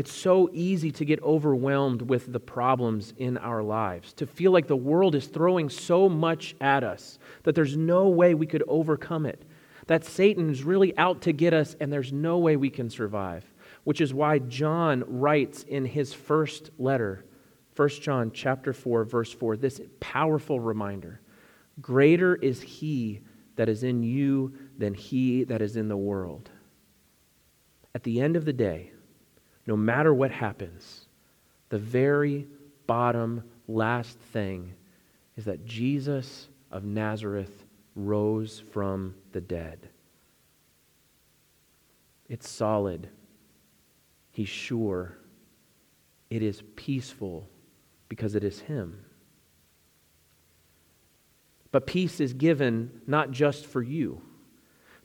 It's 0.00 0.14
so 0.14 0.48
easy 0.54 0.90
to 0.92 1.04
get 1.04 1.22
overwhelmed 1.22 2.00
with 2.00 2.32
the 2.32 2.40
problems 2.40 3.12
in 3.18 3.36
our 3.36 3.62
lives, 3.62 4.14
to 4.14 4.26
feel 4.26 4.50
like 4.50 4.66
the 4.66 4.74
world 4.74 5.14
is 5.14 5.26
throwing 5.26 5.68
so 5.68 6.08
much 6.08 6.56
at 6.58 6.82
us 6.82 7.18
that 7.42 7.54
there's 7.54 7.76
no 7.76 8.08
way 8.08 8.32
we 8.32 8.46
could 8.46 8.62
overcome 8.66 9.26
it, 9.26 9.44
that 9.88 10.06
Satan's 10.06 10.64
really 10.64 10.96
out 10.96 11.20
to 11.20 11.34
get 11.34 11.52
us 11.52 11.76
and 11.80 11.92
there's 11.92 12.14
no 12.14 12.38
way 12.38 12.56
we 12.56 12.70
can 12.70 12.88
survive. 12.88 13.44
Which 13.84 14.00
is 14.00 14.14
why 14.14 14.38
John 14.38 15.04
writes 15.06 15.64
in 15.64 15.84
his 15.84 16.14
first 16.14 16.70
letter, 16.78 17.26
1 17.76 17.88
John 18.00 18.30
chapter 18.32 18.72
4 18.72 19.04
verse 19.04 19.34
4, 19.34 19.58
this 19.58 19.82
powerful 20.00 20.60
reminder. 20.60 21.20
Greater 21.82 22.36
is 22.36 22.62
he 22.62 23.20
that 23.56 23.68
is 23.68 23.82
in 23.82 24.02
you 24.02 24.54
than 24.78 24.94
he 24.94 25.44
that 25.44 25.60
is 25.60 25.76
in 25.76 25.88
the 25.88 25.96
world. 25.98 26.48
At 27.94 28.04
the 28.04 28.22
end 28.22 28.36
of 28.36 28.46
the 28.46 28.54
day, 28.54 28.92
no 29.70 29.76
matter 29.76 30.12
what 30.12 30.32
happens, 30.32 31.06
the 31.68 31.78
very 31.78 32.48
bottom, 32.88 33.44
last 33.68 34.18
thing 34.18 34.74
is 35.36 35.44
that 35.44 35.64
Jesus 35.64 36.48
of 36.72 36.82
Nazareth 36.82 37.64
rose 37.94 38.64
from 38.72 39.14
the 39.30 39.40
dead. 39.40 39.88
It's 42.28 42.50
solid. 42.50 43.08
He's 44.32 44.48
sure. 44.48 45.16
It 46.30 46.42
is 46.42 46.64
peaceful 46.74 47.48
because 48.08 48.34
it 48.34 48.42
is 48.42 48.58
Him. 48.58 49.04
But 51.70 51.86
peace 51.86 52.18
is 52.18 52.32
given 52.32 53.02
not 53.06 53.30
just 53.30 53.66
for 53.66 53.82
you. 53.82 54.20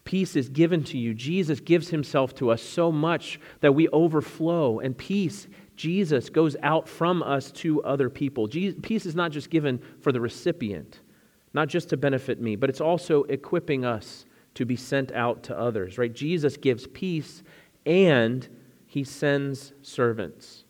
Peace 0.05 0.35
is 0.35 0.49
given 0.49 0.83
to 0.85 0.97
you. 0.97 1.13
Jesus 1.13 1.59
gives 1.59 1.89
himself 1.89 2.33
to 2.35 2.51
us 2.51 2.61
so 2.61 2.91
much 2.91 3.39
that 3.61 3.73
we 3.73 3.89
overflow, 3.89 4.79
and 4.79 4.97
peace, 4.97 5.47
Jesus, 5.75 6.29
goes 6.29 6.55
out 6.63 6.87
from 6.87 7.21
us 7.21 7.51
to 7.51 7.83
other 7.83 8.09
people. 8.09 8.47
Peace 8.47 9.05
is 9.05 9.15
not 9.15 9.31
just 9.31 9.49
given 9.49 9.81
for 9.99 10.11
the 10.11 10.21
recipient, 10.21 11.01
not 11.53 11.67
just 11.67 11.89
to 11.89 11.97
benefit 11.97 12.39
me, 12.39 12.55
but 12.55 12.69
it's 12.69 12.81
also 12.81 13.23
equipping 13.23 13.83
us 13.83 14.25
to 14.53 14.65
be 14.65 14.75
sent 14.75 15.11
out 15.11 15.43
to 15.43 15.59
others, 15.59 15.97
right? 15.97 16.13
Jesus 16.13 16.55
gives 16.55 16.87
peace 16.87 17.43
and 17.85 18.47
he 18.87 19.03
sends 19.03 19.73
servants. 19.81 20.63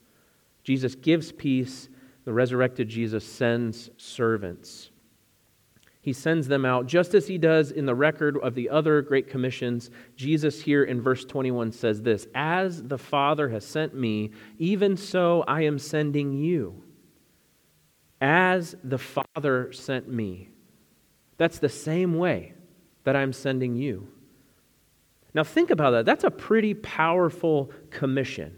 Jesus 0.64 0.96
gives 0.96 1.32
peace, 1.32 1.90
the 2.24 2.34
resurrected 2.34 2.90
Jesus 2.90 3.24
sends 3.24 3.92
servants. 3.98 4.90
He 6.06 6.14
sends 6.14 6.48
them 6.48 6.66
out 6.66 6.86
just 6.86 7.16
as 7.16 7.26
he 7.26 7.40
does 7.40 7.72
in 7.72 7.88
the 7.88 7.96
record 7.96 8.38
of 8.38 8.54
the 8.54 8.70
other 8.70 9.02
great 9.02 9.28
commissions. 9.28 9.90
Jesus, 10.16 10.62
here 10.62 10.84
in 10.84 11.02
verse 11.02 11.26
21, 11.26 11.72
says 11.72 12.04
this 12.04 12.28
As 12.36 12.84
the 12.84 13.00
Father 13.00 13.50
has 13.50 13.66
sent 13.66 13.96
me, 13.96 14.30
even 14.60 14.98
so 14.98 15.44
I 15.48 15.62
am 15.62 15.80
sending 15.80 16.32
you. 16.32 16.84
As 18.22 18.76
the 18.84 19.00
Father 19.00 19.74
sent 19.74 20.08
me. 20.08 20.50
That's 21.38 21.58
the 21.58 21.70
same 21.70 22.20
way 22.20 22.54
that 23.04 23.16
I'm 23.16 23.34
sending 23.34 23.76
you. 23.76 24.08
Now, 25.34 25.44
think 25.44 25.72
about 25.72 25.90
that. 25.90 26.06
That's 26.06 26.24
a 26.24 26.30
pretty 26.30 26.76
powerful 26.76 27.72
commission. 27.90 28.56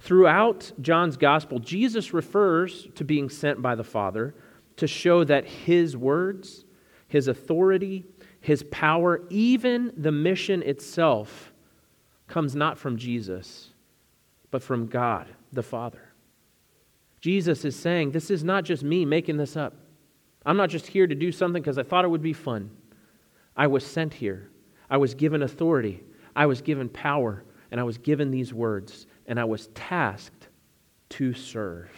Throughout 0.00 0.72
John's 0.80 1.18
gospel, 1.18 1.58
Jesus 1.58 2.14
refers 2.14 2.88
to 2.94 3.04
being 3.04 3.28
sent 3.28 3.60
by 3.60 3.74
the 3.74 3.84
Father 3.84 4.34
to 4.76 4.86
show 4.86 5.24
that 5.24 5.44
his 5.44 5.96
words, 5.96 6.64
his 7.08 7.28
authority, 7.28 8.04
his 8.40 8.62
power, 8.64 9.22
even 9.30 9.92
the 9.96 10.12
mission 10.12 10.62
itself, 10.62 11.52
comes 12.26 12.54
not 12.54 12.78
from 12.78 12.96
Jesus, 12.96 13.70
but 14.50 14.62
from 14.62 14.86
God 14.86 15.28
the 15.52 15.62
Father. 15.62 16.12
Jesus 17.20 17.64
is 17.64 17.74
saying, 17.74 18.10
This 18.10 18.30
is 18.30 18.44
not 18.44 18.64
just 18.64 18.82
me 18.82 19.04
making 19.04 19.36
this 19.36 19.56
up. 19.56 19.74
I'm 20.44 20.56
not 20.56 20.68
just 20.68 20.86
here 20.86 21.06
to 21.06 21.14
do 21.14 21.32
something 21.32 21.62
because 21.62 21.78
I 21.78 21.82
thought 21.82 22.04
it 22.04 22.08
would 22.08 22.22
be 22.22 22.34
fun. 22.34 22.70
I 23.56 23.66
was 23.66 23.86
sent 23.86 24.12
here. 24.12 24.50
I 24.90 24.98
was 24.98 25.14
given 25.14 25.42
authority. 25.42 26.02
I 26.36 26.46
was 26.46 26.60
given 26.60 26.88
power. 26.88 27.44
And 27.70 27.80
I 27.80 27.84
was 27.84 27.98
given 27.98 28.30
these 28.30 28.52
words. 28.52 29.06
And 29.26 29.40
I 29.40 29.44
was 29.44 29.68
tasked 29.68 30.48
to 31.10 31.32
serve. 31.32 31.90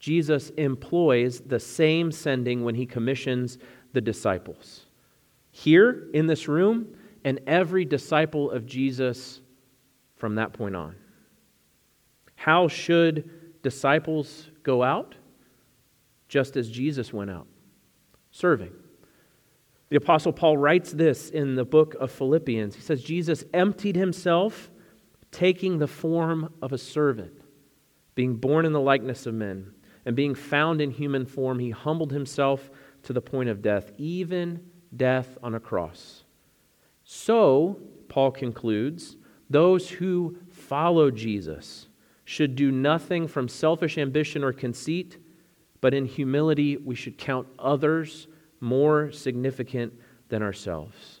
Jesus 0.00 0.48
employs 0.50 1.40
the 1.40 1.60
same 1.60 2.10
sending 2.10 2.64
when 2.64 2.74
he 2.74 2.86
commissions 2.86 3.58
the 3.92 4.00
disciples. 4.00 4.86
Here 5.50 6.08
in 6.14 6.26
this 6.26 6.48
room, 6.48 6.96
and 7.22 7.38
every 7.46 7.84
disciple 7.84 8.50
of 8.50 8.64
Jesus 8.64 9.42
from 10.16 10.36
that 10.36 10.54
point 10.54 10.74
on. 10.74 10.96
How 12.34 12.66
should 12.66 13.62
disciples 13.62 14.48
go 14.62 14.82
out? 14.82 15.16
Just 16.28 16.56
as 16.56 16.70
Jesus 16.70 17.12
went 17.12 17.30
out, 17.30 17.46
serving. 18.30 18.72
The 19.90 19.96
Apostle 19.96 20.32
Paul 20.32 20.56
writes 20.56 20.92
this 20.92 21.28
in 21.28 21.56
the 21.56 21.64
book 21.64 21.94
of 22.00 22.10
Philippians. 22.10 22.76
He 22.76 22.80
says, 22.80 23.02
Jesus 23.02 23.44
emptied 23.52 23.96
himself, 23.96 24.70
taking 25.32 25.78
the 25.78 25.88
form 25.88 26.54
of 26.62 26.72
a 26.72 26.78
servant, 26.78 27.42
being 28.14 28.36
born 28.36 28.64
in 28.64 28.72
the 28.72 28.80
likeness 28.80 29.26
of 29.26 29.34
men 29.34 29.74
and 30.04 30.16
being 30.16 30.34
found 30.34 30.80
in 30.80 30.90
human 30.90 31.26
form, 31.26 31.58
he 31.58 31.70
humbled 31.70 32.12
himself 32.12 32.70
to 33.02 33.12
the 33.12 33.20
point 33.20 33.48
of 33.48 33.62
death, 33.62 33.92
even 33.98 34.60
death 34.96 35.38
on 35.42 35.54
a 35.54 35.60
cross. 35.60 36.24
So, 37.04 37.80
Paul 38.08 38.30
concludes, 38.30 39.16
those 39.48 39.88
who 39.88 40.36
follow 40.50 41.10
Jesus 41.10 41.88
should 42.24 42.54
do 42.54 42.70
nothing 42.70 43.26
from 43.26 43.48
selfish 43.48 43.98
ambition 43.98 44.44
or 44.44 44.52
conceit, 44.52 45.18
but 45.80 45.94
in 45.94 46.04
humility 46.04 46.76
we 46.76 46.94
should 46.94 47.18
count 47.18 47.46
others 47.58 48.28
more 48.60 49.10
significant 49.10 49.92
than 50.28 50.42
ourselves. 50.42 51.20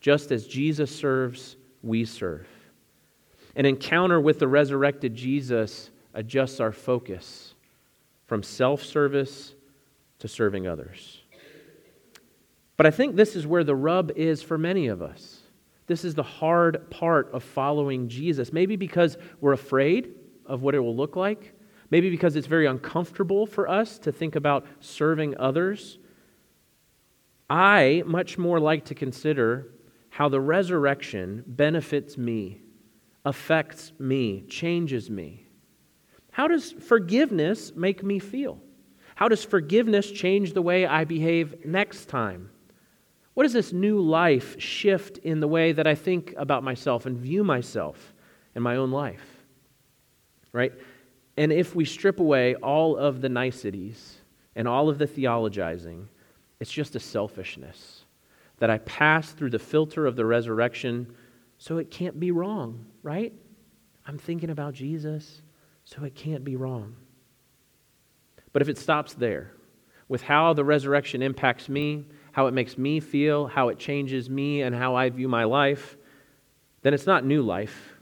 Just 0.00 0.32
as 0.32 0.46
Jesus 0.46 0.94
serves, 0.94 1.56
we 1.82 2.04
serve. 2.04 2.46
An 3.56 3.66
encounter 3.66 4.20
with 4.20 4.38
the 4.38 4.48
resurrected 4.48 5.14
Jesus 5.14 5.90
adjusts 6.14 6.60
our 6.60 6.72
focus 6.72 7.53
from 8.26 8.42
self 8.42 8.82
service 8.82 9.54
to 10.18 10.28
serving 10.28 10.66
others. 10.66 11.20
But 12.76 12.86
I 12.86 12.90
think 12.90 13.16
this 13.16 13.36
is 13.36 13.46
where 13.46 13.64
the 13.64 13.76
rub 13.76 14.10
is 14.16 14.42
for 14.42 14.58
many 14.58 14.88
of 14.88 15.02
us. 15.02 15.40
This 15.86 16.04
is 16.04 16.14
the 16.14 16.22
hard 16.22 16.90
part 16.90 17.30
of 17.32 17.44
following 17.44 18.08
Jesus. 18.08 18.52
Maybe 18.52 18.76
because 18.76 19.16
we're 19.40 19.52
afraid 19.52 20.14
of 20.46 20.62
what 20.62 20.74
it 20.74 20.80
will 20.80 20.96
look 20.96 21.14
like. 21.14 21.52
Maybe 21.90 22.10
because 22.10 22.36
it's 22.36 22.46
very 22.46 22.66
uncomfortable 22.66 23.46
for 23.46 23.68
us 23.68 23.98
to 24.00 24.12
think 24.12 24.34
about 24.34 24.66
serving 24.80 25.36
others. 25.38 25.98
I 27.48 28.02
much 28.06 28.38
more 28.38 28.58
like 28.58 28.86
to 28.86 28.94
consider 28.94 29.68
how 30.08 30.28
the 30.28 30.40
resurrection 30.40 31.44
benefits 31.46 32.16
me, 32.16 32.62
affects 33.24 33.92
me, 33.98 34.42
changes 34.48 35.10
me. 35.10 35.43
How 36.34 36.48
does 36.48 36.72
forgiveness 36.72 37.72
make 37.76 38.02
me 38.02 38.18
feel? 38.18 38.58
How 39.14 39.28
does 39.28 39.44
forgiveness 39.44 40.10
change 40.10 40.52
the 40.52 40.62
way 40.62 40.84
I 40.84 41.04
behave 41.04 41.64
next 41.64 42.06
time? 42.06 42.50
What 43.34 43.44
does 43.44 43.52
this 43.52 43.72
new 43.72 44.00
life 44.00 44.60
shift 44.60 45.18
in 45.18 45.38
the 45.38 45.46
way 45.46 45.70
that 45.70 45.86
I 45.86 45.94
think 45.94 46.34
about 46.36 46.64
myself 46.64 47.06
and 47.06 47.16
view 47.16 47.44
myself 47.44 48.12
and 48.56 48.64
my 48.64 48.74
own 48.74 48.90
life? 48.90 49.44
Right? 50.50 50.72
And 51.36 51.52
if 51.52 51.76
we 51.76 51.84
strip 51.84 52.18
away 52.18 52.56
all 52.56 52.96
of 52.96 53.20
the 53.20 53.28
niceties 53.28 54.16
and 54.56 54.66
all 54.66 54.88
of 54.88 54.98
the 54.98 55.06
theologizing, 55.06 56.08
it's 56.58 56.72
just 56.72 56.96
a 56.96 57.00
selfishness 57.00 58.06
that 58.58 58.70
I 58.70 58.78
pass 58.78 59.30
through 59.30 59.50
the 59.50 59.60
filter 59.60 60.04
of 60.04 60.16
the 60.16 60.26
resurrection 60.26 61.14
so 61.58 61.78
it 61.78 61.92
can't 61.92 62.18
be 62.18 62.32
wrong, 62.32 62.86
right? 63.04 63.32
I'm 64.04 64.18
thinking 64.18 64.50
about 64.50 64.74
Jesus 64.74 65.40
so 65.84 66.04
it 66.04 66.14
can't 66.14 66.44
be 66.44 66.56
wrong. 66.56 66.96
But 68.52 68.62
if 68.62 68.68
it 68.68 68.78
stops 68.78 69.14
there, 69.14 69.52
with 70.08 70.22
how 70.22 70.52
the 70.52 70.64
resurrection 70.64 71.22
impacts 71.22 71.68
me, 71.68 72.04
how 72.32 72.46
it 72.46 72.54
makes 72.54 72.76
me 72.76 73.00
feel, 73.00 73.46
how 73.46 73.68
it 73.68 73.78
changes 73.78 74.28
me, 74.28 74.62
and 74.62 74.74
how 74.74 74.94
I 74.94 75.08
view 75.10 75.28
my 75.28 75.44
life, 75.44 75.96
then 76.82 76.94
it's 76.94 77.06
not 77.06 77.24
new 77.24 77.42
life. 77.42 77.94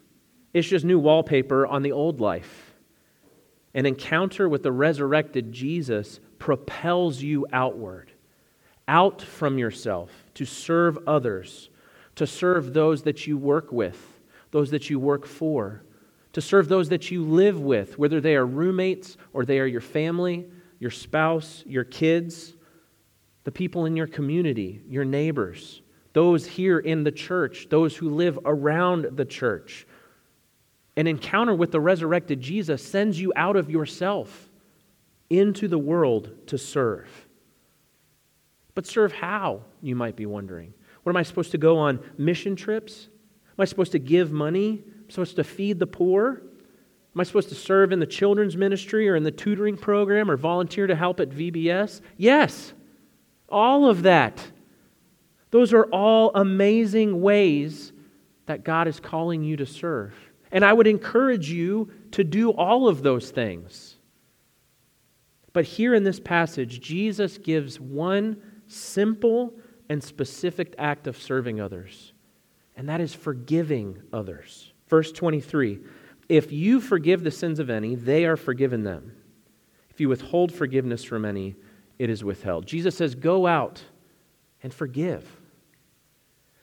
It's 0.53 0.69
just 0.69 0.85
new 0.85 0.99
wallpaper 0.99 1.67
on 1.67 1.83
the 1.83 1.93
old 1.93 2.21
life. 2.21 2.75
An 3.75 3.87
encounter 3.87 4.49
with 4.49 4.63
the 4.63 4.73
resurrected 4.73 5.53
Jesus 5.53 6.21
propels 6.39 7.23
you 7.23 7.47
outward, 7.53 8.13
out 8.89 9.23
from 9.23 9.59
yourself, 9.59 10.11
to 10.35 10.45
serve 10.45 10.99
others, 11.07 11.71
to 12.17 12.27
serve 12.27 12.75
those 12.75 13.03
that 13.05 13.27
you 13.27 13.39
work 13.39 13.73
with, 13.73 14.21
those 14.51 14.71
that 14.73 14.91
you 14.91 14.99
work 14.99 15.25
for, 15.25 15.83
to 16.33 16.41
serve 16.41 16.69
those 16.69 16.89
that 16.89 17.11
you 17.11 17.25
live 17.25 17.61
with, 17.61 17.99
whether 17.99 18.21
they 18.21 18.37
are 18.37 18.47
roommates 18.47 19.17
or 19.33 19.45
they 19.45 19.59
are 19.59 19.67
your 19.67 19.81
family, 19.81 20.47
your 20.79 20.91
spouse, 20.91 21.63
your 21.67 21.85
kids, 21.85 22.55
the 23.45 23.53
people 23.53 23.85
in 23.87 23.97
your 23.97 24.07
community, 24.07 24.81
your 24.89 25.05
neighbors, 25.05 25.83
those 26.13 26.47
here 26.47 26.79
in 26.79 27.05
the 27.05 27.13
church, 27.13 27.69
those 27.71 27.97
who 27.97 28.11
live 28.11 28.39
around 28.45 29.17
the 29.17 29.25
church. 29.25 29.87
An 30.97 31.07
encounter 31.07 31.55
with 31.55 31.73
the 31.73 31.81
resurrected 31.81 32.41
Jesus 32.41 32.85
sends 32.85 33.21
you 33.21 33.33
out 33.37 33.57
of 33.57 33.71
yourself 33.71 34.51
into 35.31 35.69
the 35.69 35.79
world 35.79 36.31
to 36.49 36.59
serve. 36.59 37.09
But 38.75 38.87
serve 38.87 39.13
how, 39.13 39.63
you 39.81 39.95
might 39.95 40.17
be 40.17 40.27
wondering. 40.27 40.75
What 41.03 41.11
am 41.11 41.17
I 41.17 41.23
supposed 41.23 41.51
to 41.53 41.59
go 41.59 41.79
on 41.79 42.01
mission 42.17 42.57
trips? 42.57 43.09
Am 43.49 43.63
I 43.63 43.65
supposed 43.65 43.93
to 43.93 43.99
give 43.99 44.33
money? 44.33 44.85
Supposed 45.13 45.37
to 45.37 45.45
feed 45.45 45.79
the 45.79 45.87
poor? 45.87 46.43
Am 47.15 47.21
I 47.21 47.25
supposed 47.25 47.51
to 47.51 47.55
serve 47.55 47.93
in 47.93 48.01
the 48.01 48.07
children's 48.07 48.57
ministry 48.57 49.09
or 49.09 49.17
in 49.17 49.23
the 49.23 49.31
tutoring 49.31 49.77
program 49.77 50.31
or 50.31 50.37
volunteer 50.37 50.87
to 50.87 50.97
help 50.97 51.21
at 51.21 51.29
VBS? 51.29 52.01
Yes, 52.17 52.73
all 53.49 53.89
of 53.89 54.03
that. 54.03 54.45
Those 55.51 55.75
are 55.75 55.85
all 55.85 56.33
amazing 56.35 57.21
ways 57.21 57.93
that 58.47 58.65
God 58.65 58.89
is 58.89 58.99
calling 58.99 59.45
you 59.45 59.57
to 59.59 59.67
serve. 59.67 60.15
And 60.51 60.65
I 60.65 60.73
would 60.73 60.87
encourage 60.87 61.51
you 61.51 61.91
to 62.13 62.25
do 62.25 62.51
all 62.51 62.89
of 62.89 63.03
those 63.03 63.31
things. 63.31 63.97
But 65.53 65.65
here 65.67 65.95
in 65.95 66.05
this 66.05 66.19
passage, 66.19 66.81
Jesus 66.81 67.37
gives 67.37 67.79
one 67.79 68.41
simple 68.67 69.55
and 69.89 70.03
specific 70.03 70.75
act 70.79 71.07
of 71.07 71.21
serving 71.21 71.61
others, 71.61 72.15
and 72.77 72.89
that 72.89 73.03
is 73.03 73.15
forgiving 73.15 74.03
others. 74.13 74.72
Verse 74.93 75.11
23 75.11 75.79
If 76.29 76.53
you 76.53 76.79
forgive 76.79 77.25
the 77.25 77.31
sins 77.31 77.59
of 77.59 77.71
any, 77.71 77.95
they 77.95 78.27
are 78.27 78.37
forgiven 78.37 78.83
them. 78.83 79.17
If 79.89 80.03
you 80.03 80.11
withhold 80.11 80.53
forgiveness 80.53 81.03
from 81.03 81.25
any, 81.25 81.57
it 81.99 82.11
is 82.11 82.23
withheld. 82.23 82.67
Jesus 82.67 82.95
says, 82.95 83.15
Go 83.15 83.47
out 83.47 83.83
and 84.63 84.73
forgive. 84.73 85.27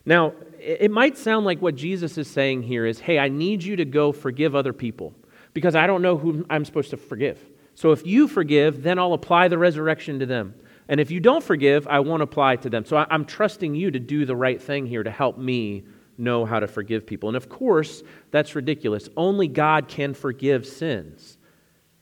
Now, 0.06 0.34
it 0.60 0.92
might 0.92 1.18
sound 1.18 1.48
like 1.48 1.60
what 1.60 1.74
Jesus 1.74 2.20
is 2.20 2.30
saying 2.30 2.62
here 2.62 2.86
is, 2.86 3.00
Hey, 3.00 3.18
I 3.18 3.30
need 3.30 3.64
you 3.64 3.76
to 3.78 3.86
go 3.86 4.12
forgive 4.12 4.56
other 4.56 4.74
people 4.74 5.16
because 5.56 5.74
I 5.74 5.88
don't 5.88 6.04
know 6.04 6.16
who 6.16 6.46
I'm 6.52 6.66
supposed 6.66 6.92
to 6.92 6.98
forgive. 6.98 7.44
So 7.74 7.94
if 7.94 8.06
you 8.06 8.28
forgive, 8.28 8.84
then 8.84 9.00
I'll 9.00 9.14
apply 9.14 9.48
the 9.48 9.58
resurrection 9.58 10.20
to 10.20 10.28
them. 10.28 10.54
And 10.88 11.00
if 11.00 11.10
you 11.10 11.20
don't 11.20 11.44
forgive, 11.44 11.88
I 11.88 12.02
won't 12.02 12.22
apply 12.22 12.58
to 12.58 12.70
them. 12.70 12.86
So 12.86 13.08
I'm 13.10 13.26
trusting 13.26 13.74
you 13.74 13.90
to 13.90 14.00
do 14.00 14.24
the 14.26 14.36
right 14.36 14.62
thing 14.62 14.86
here 14.86 15.02
to 15.02 15.10
help 15.10 15.40
me 15.40 15.86
know 16.20 16.46
how 16.46 16.60
to 16.60 16.68
forgive 16.68 17.06
people. 17.06 17.30
And 17.30 17.38
of 17.38 17.50
course, 17.50 18.04
that's 18.32 18.56
ridiculous. 18.56 19.10
Only 19.16 19.48
God 19.48 19.88
can 19.88 20.14
forgive 20.14 20.66
sins. 20.66 21.38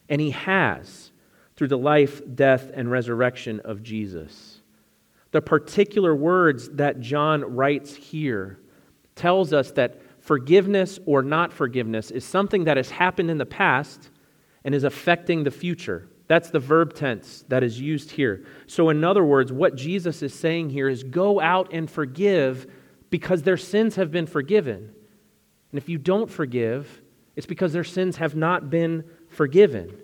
And 0.10 0.20
He 0.20 0.32
has 0.32 1.12
through 1.56 1.70
the 1.70 1.78
life, 1.78 2.22
death, 2.36 2.70
and 2.74 2.90
resurrection 2.90 3.60
of 3.62 3.84
Jesus. 3.84 4.62
The 5.32 5.42
particular 5.42 6.16
words 6.16 6.70
that 6.70 7.00
John 7.00 7.56
writes 7.56 7.96
here 7.96 8.60
tells 9.16 9.54
us 9.54 9.72
that 9.72 10.02
forgiveness 10.20 11.00
or 11.06 11.22
not 11.22 11.52
forgiveness 11.52 12.12
is 12.12 12.24
something 12.24 12.66
that 12.66 12.78
has 12.78 12.90
happened 12.90 13.32
in 13.32 13.38
the 13.38 13.46
past 13.46 14.10
and 14.64 14.76
is 14.76 14.84
affecting 14.84 15.44
the 15.44 15.52
future. 15.52 16.08
That's 16.28 16.50
the 16.50 16.60
verb 16.60 16.94
tense 16.94 17.46
that 17.48 17.64
is 17.64 17.80
used 17.80 18.12
here. 18.12 18.46
So, 18.68 18.90
in 18.90 19.04
other 19.04 19.24
words, 19.24 19.52
what 19.52 19.76
Jesus 19.76 20.22
is 20.22 20.34
saying 20.34 20.70
here 20.70 20.90
is 20.90 21.04
go 21.04 21.40
out 21.40 21.70
and 21.72 21.90
forgive 21.90 22.68
because 23.10 23.43
their 23.43 23.58
sins 23.58 23.96
have 23.96 24.12
been 24.12 24.28
forgiven. 24.28 24.93
And 25.72 25.78
if 25.78 25.89
you 25.89 25.98
don't 25.98 26.30
forgive, 26.30 27.02
it's 27.36 27.46
because 27.46 27.74
their 27.74 27.84
sins 27.84 28.17
have 28.17 28.36
not 28.36 28.70
been 28.70 29.04
forgiven. 29.30 29.96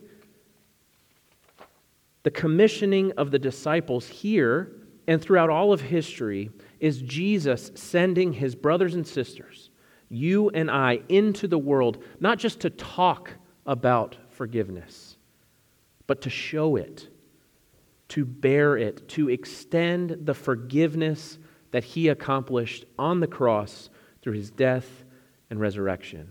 The 2.23 2.31
commissioning 2.31 3.11
of 3.17 3.31
the 3.31 3.39
disciples 3.39 4.07
here 4.07 4.71
and 5.07 5.21
throughout 5.21 5.49
all 5.49 5.73
of 5.73 5.81
history 5.81 6.49
is 6.79 7.01
Jesus 7.01 7.71
sending 7.75 8.33
his 8.33 8.55
brothers 8.55 8.95
and 8.95 9.05
sisters, 9.05 9.69
you 10.09 10.49
and 10.49 10.71
I, 10.71 11.01
into 11.09 11.47
the 11.47 11.57
world, 11.57 12.03
not 12.19 12.39
just 12.39 12.61
to 12.61 12.69
talk 12.69 13.31
about 13.65 14.15
forgiveness, 14.29 15.17
but 16.07 16.21
to 16.21 16.29
show 16.29 16.75
it, 16.75 17.09
to 18.09 18.25
bear 18.25 18.77
it, 18.77 19.07
to 19.09 19.29
extend 19.29 20.17
the 20.21 20.33
forgiveness 20.33 21.37
that 21.73 21.83
he 21.83 22.07
accomplished 22.07 22.85
on 22.99 23.19
the 23.19 23.27
cross 23.27 23.89
through 24.21 24.33
his 24.33 24.51
death 24.51 25.03
and 25.49 25.59
resurrection. 25.59 26.29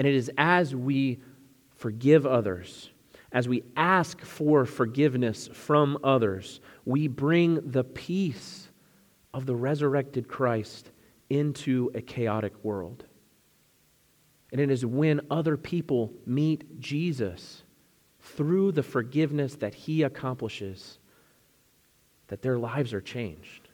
And 0.00 0.06
it 0.06 0.14
is 0.14 0.30
as 0.36 0.74
we 0.74 1.20
forgive 1.76 2.26
others, 2.26 2.90
as 3.30 3.48
we 3.48 3.62
ask 3.76 4.20
for 4.22 4.66
forgiveness 4.66 5.48
from 5.52 5.96
others, 6.02 6.60
we 6.84 7.06
bring 7.06 7.70
the 7.70 7.84
peace 7.84 8.68
of 9.32 9.46
the 9.46 9.54
resurrected 9.54 10.26
Christ 10.26 10.90
into 11.30 11.92
a 11.94 12.00
chaotic 12.00 12.52
world. 12.64 13.04
And 14.50 14.60
it 14.60 14.72
is 14.72 14.84
when 14.84 15.20
other 15.30 15.56
people 15.56 16.12
meet 16.26 16.80
Jesus 16.80 17.62
through 18.18 18.72
the 18.72 18.82
forgiveness 18.82 19.54
that 19.56 19.74
he 19.74 20.02
accomplishes 20.02 20.98
that 22.26 22.42
their 22.42 22.58
lives 22.58 22.92
are 22.92 23.00
changed. 23.00 23.65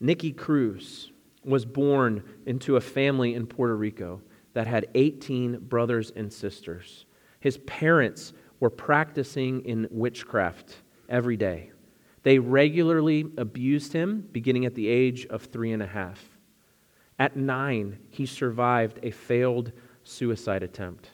Nicky 0.00 0.32
Cruz 0.32 1.10
was 1.44 1.64
born 1.64 2.22
into 2.46 2.76
a 2.76 2.80
family 2.80 3.34
in 3.34 3.46
Puerto 3.46 3.76
Rico 3.76 4.20
that 4.54 4.66
had 4.66 4.86
18 4.94 5.58
brothers 5.60 6.12
and 6.14 6.32
sisters. 6.32 7.06
His 7.40 7.58
parents 7.58 8.32
were 8.60 8.70
practicing 8.70 9.64
in 9.64 9.88
witchcraft 9.90 10.76
every 11.08 11.36
day. 11.36 11.70
They 12.22 12.38
regularly 12.38 13.26
abused 13.36 13.92
him 13.92 14.28
beginning 14.32 14.66
at 14.66 14.74
the 14.74 14.88
age 14.88 15.26
of 15.26 15.44
three 15.44 15.72
and 15.72 15.82
a 15.82 15.86
half. 15.86 16.36
At 17.18 17.36
nine, 17.36 17.98
he 18.10 18.26
survived 18.26 18.98
a 19.02 19.10
failed 19.10 19.72
suicide 20.04 20.62
attempt. 20.62 21.10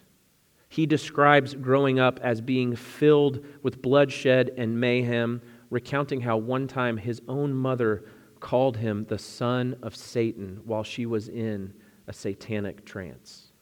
He 0.69 0.87
describes 0.87 1.55
growing 1.55 2.01
up 2.01 2.19
as 2.21 2.41
being 2.41 2.75
filled 2.75 3.45
with 3.63 3.81
bloodshed 3.81 4.51
and 4.57 4.81
mayhem, 4.81 5.41
recounting 5.71 6.21
how 6.23 6.37
one 6.37 6.67
time 6.67 6.97
his 6.97 7.23
own 7.29 7.55
mother 7.55 8.05
called 8.45 8.77
him 8.77 9.05
the 9.05 9.19
son 9.19 9.75
of 9.83 9.97
Satan 9.97 10.61
while 10.67 10.85
she 10.85 11.07
was 11.07 11.29
in 11.31 11.73
a 12.07 12.13
satanic 12.13 12.85
trance. 12.85 13.53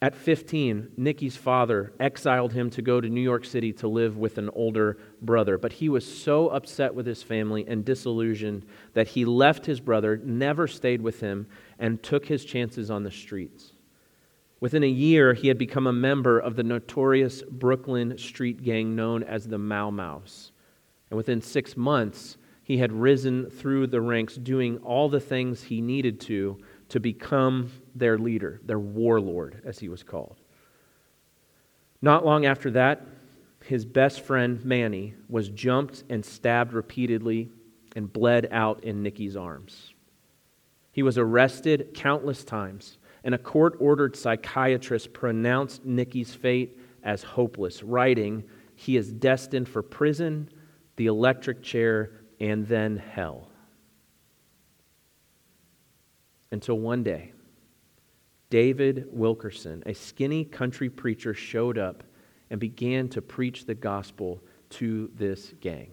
At 0.00 0.14
15, 0.14 0.92
Nicky's 0.96 1.36
father 1.36 1.92
exiled 2.00 2.54
him 2.54 2.70
to 2.70 2.80
go 2.80 2.98
to 2.98 3.10
New 3.10 3.20
York 3.20 3.44
City 3.44 3.74
to 3.74 3.88
live 3.88 4.16
with 4.16 4.38
an 4.38 4.48
older 4.54 4.96
brother. 5.20 5.58
But 5.58 5.74
he 5.74 5.90
was 5.90 6.06
so 6.06 6.48
upset 6.48 6.94
with 6.94 7.04
his 7.04 7.22
family 7.22 7.66
and 7.68 7.84
disillusioned 7.84 8.64
that 8.94 9.08
he 9.08 9.26
left 9.26 9.66
his 9.66 9.80
brother, 9.80 10.16
never 10.24 10.66
stayed 10.66 11.02
with 11.02 11.20
him, 11.20 11.46
and 11.78 12.02
took 12.02 12.24
his 12.24 12.42
chances 12.42 12.90
on 12.90 13.02
the 13.02 13.10
streets. 13.10 13.74
Within 14.60 14.82
a 14.82 14.88
year, 14.88 15.34
he 15.34 15.48
had 15.48 15.58
become 15.58 15.86
a 15.86 15.92
member 15.92 16.38
of 16.38 16.56
the 16.56 16.64
notorious 16.64 17.42
Brooklyn 17.42 18.16
street 18.16 18.62
gang 18.62 18.96
known 18.96 19.22
as 19.22 19.46
the 19.46 19.58
Mau 19.58 19.90
Maus. 19.90 20.52
And 21.10 21.18
within 21.18 21.42
six 21.42 21.76
months, 21.76 22.38
he 22.66 22.78
had 22.78 22.90
risen 22.92 23.48
through 23.48 23.86
the 23.86 24.00
ranks, 24.00 24.34
doing 24.34 24.78
all 24.78 25.08
the 25.08 25.20
things 25.20 25.62
he 25.62 25.80
needed 25.80 26.20
to 26.20 26.58
to 26.88 26.98
become 26.98 27.70
their 27.94 28.18
leader, 28.18 28.60
their 28.64 28.80
warlord, 28.80 29.62
as 29.64 29.78
he 29.78 29.88
was 29.88 30.02
called. 30.02 30.40
Not 32.02 32.24
long 32.24 32.44
after 32.44 32.72
that, 32.72 33.06
his 33.64 33.84
best 33.84 34.20
friend 34.20 34.64
Manny 34.64 35.14
was 35.28 35.48
jumped 35.48 36.02
and 36.10 36.24
stabbed 36.24 36.72
repeatedly 36.72 37.50
and 37.94 38.12
bled 38.12 38.48
out 38.50 38.82
in 38.82 39.00
Nicky's 39.00 39.36
arms. 39.36 39.94
He 40.90 41.04
was 41.04 41.18
arrested 41.18 41.94
countless 41.94 42.42
times, 42.42 42.98
and 43.22 43.32
a 43.32 43.38
court 43.38 43.76
ordered 43.78 44.16
psychiatrist 44.16 45.12
pronounced 45.12 45.84
Nicky's 45.84 46.34
fate 46.34 46.80
as 47.04 47.22
hopeless, 47.22 47.84
writing, 47.84 48.42
He 48.74 48.96
is 48.96 49.12
destined 49.12 49.68
for 49.68 49.84
prison, 49.84 50.50
the 50.96 51.06
electric 51.06 51.62
chair, 51.62 52.10
and 52.40 52.66
then 52.66 52.96
hell. 52.96 53.48
Until 56.50 56.78
one 56.78 57.02
day, 57.02 57.32
David 58.50 59.06
Wilkerson, 59.10 59.82
a 59.86 59.94
skinny 59.94 60.44
country 60.44 60.88
preacher, 60.88 61.34
showed 61.34 61.78
up 61.78 62.04
and 62.50 62.60
began 62.60 63.08
to 63.08 63.20
preach 63.20 63.66
the 63.66 63.74
gospel 63.74 64.42
to 64.70 65.10
this 65.16 65.52
gang. 65.60 65.90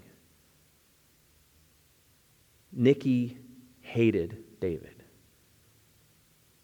Nicky 2.71 3.37
hated 3.81 4.43
David, 4.59 5.03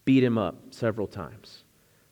beat 0.05 0.23
him 0.23 0.37
up 0.37 0.73
several 0.73 1.07
times, 1.07 1.63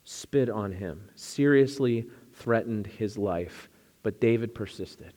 spit 0.04 0.50
on 0.50 0.72
him, 0.72 1.10
seriously 1.16 2.08
threatened 2.34 2.88
his 2.88 3.18
life, 3.18 3.70
but 4.04 4.22
David 4.22 4.54
persisted. 4.54 5.14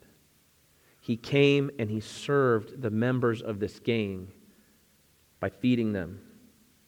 He 1.01 1.17
came 1.17 1.71
and 1.79 1.91
he 1.91 2.01
served 2.01 2.81
the 2.81 2.91
members 2.91 3.43
of 3.43 3.59
this 3.59 3.81
gang 3.81 4.29
by 5.41 5.49
feeding 5.49 5.93
them 5.93 6.21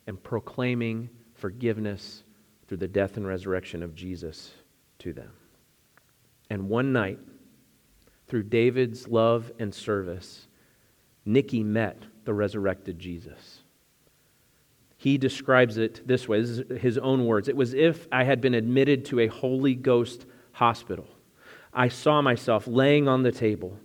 and 0.06 0.22
proclaiming 0.22 1.08
forgiveness 1.34 2.22
through 2.68 2.76
the 2.78 2.88
death 2.88 3.16
and 3.16 3.26
resurrection 3.26 3.82
of 3.82 3.94
Jesus 3.94 4.52
to 4.98 5.12
them. 5.12 5.32
And 6.50 6.68
one 6.68 6.92
night, 6.92 7.18
through 8.26 8.44
David's 8.44 9.08
love 9.08 9.50
and 9.58 9.74
service, 9.74 10.46
Nicky 11.24 11.62
met 11.62 12.02
the 12.24 12.34
resurrected 12.34 12.98
Jesus. 12.98 13.60
He 14.96 15.18
describes 15.18 15.78
it 15.78 16.06
this 16.06 16.28
way 16.28 16.40
this 16.40 16.50
is 16.50 16.80
his 16.80 16.98
own 16.98 17.26
words. 17.26 17.48
It 17.48 17.56
was 17.56 17.74
if 17.74 18.06
I 18.12 18.24
had 18.24 18.40
been 18.40 18.54
admitted 18.54 19.04
to 19.06 19.20
a 19.20 19.26
Holy 19.26 19.74
Ghost 19.74 20.26
hospital. 20.52 21.08
I 21.74 21.88
saw 21.88 22.22
myself 22.22 22.66
laying 22.66 23.08
on 23.08 23.22
the 23.22 23.32
table. 23.32 23.78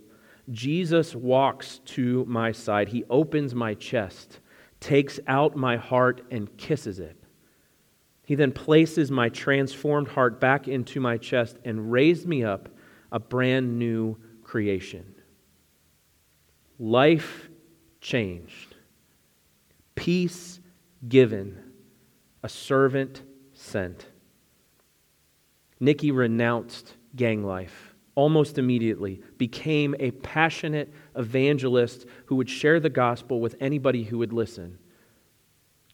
Jesus 0.50 1.14
walks 1.14 1.80
to 1.86 2.24
my 2.26 2.52
side. 2.52 2.88
He 2.88 3.04
opens 3.10 3.54
my 3.54 3.74
chest, 3.74 4.40
takes 4.80 5.20
out 5.26 5.56
my 5.56 5.76
heart, 5.76 6.22
and 6.30 6.56
kisses 6.56 6.98
it. 7.00 7.16
He 8.24 8.34
then 8.34 8.52
places 8.52 9.10
my 9.10 9.28
transformed 9.28 10.08
heart 10.08 10.40
back 10.40 10.68
into 10.68 11.00
my 11.00 11.16
chest 11.16 11.58
and 11.64 11.90
raised 11.90 12.26
me 12.26 12.44
up 12.44 12.68
a 13.10 13.18
brand 13.18 13.78
new 13.78 14.18
creation. 14.42 15.14
Life 16.78 17.48
changed, 18.00 18.76
peace 19.94 20.60
given, 21.08 21.58
a 22.42 22.48
servant 22.48 23.22
sent. 23.54 24.06
Nicky 25.80 26.10
renounced 26.10 26.94
gang 27.16 27.44
life 27.44 27.87
almost 28.18 28.58
immediately, 28.58 29.22
became 29.36 29.94
a 30.00 30.10
passionate 30.10 30.92
evangelist 31.14 32.04
who 32.26 32.34
would 32.34 32.50
share 32.50 32.80
the 32.80 32.90
gospel 32.90 33.40
with 33.40 33.54
anybody 33.60 34.02
who 34.02 34.18
would 34.18 34.32
listen. 34.32 34.76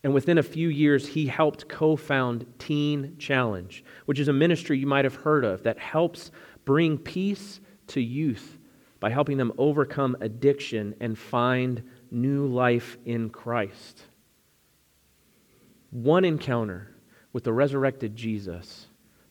And 0.02 0.14
within 0.14 0.38
a 0.38 0.42
few 0.42 0.70
years, 0.70 1.06
he 1.06 1.26
helped 1.26 1.68
co 1.68 1.96
found 1.96 2.46
Teen 2.58 3.16
Challenge, 3.18 3.84
which 4.06 4.18
is 4.18 4.28
a 4.28 4.32
ministry 4.32 4.78
you 4.78 4.87
might 4.87 5.04
have 5.04 5.16
heard 5.16 5.44
of 5.44 5.64
that 5.64 5.78
helps 5.78 6.30
bring 6.64 6.96
peace 6.96 7.60
to 7.88 8.00
youth 8.00 8.58
by 9.00 9.10
helping 9.10 9.37
them 9.37 9.52
overcome 9.58 10.16
addiction 10.22 10.94
and 11.00 11.18
find 11.18 11.82
new 12.10 12.46
life 12.46 12.96
in 13.04 13.28
Christ. 13.28 14.00
One 15.90 16.24
encounter 16.24 16.90
with 17.34 17.44
the 17.44 17.52
resurrected 17.52 18.16
Jesus 18.16 18.87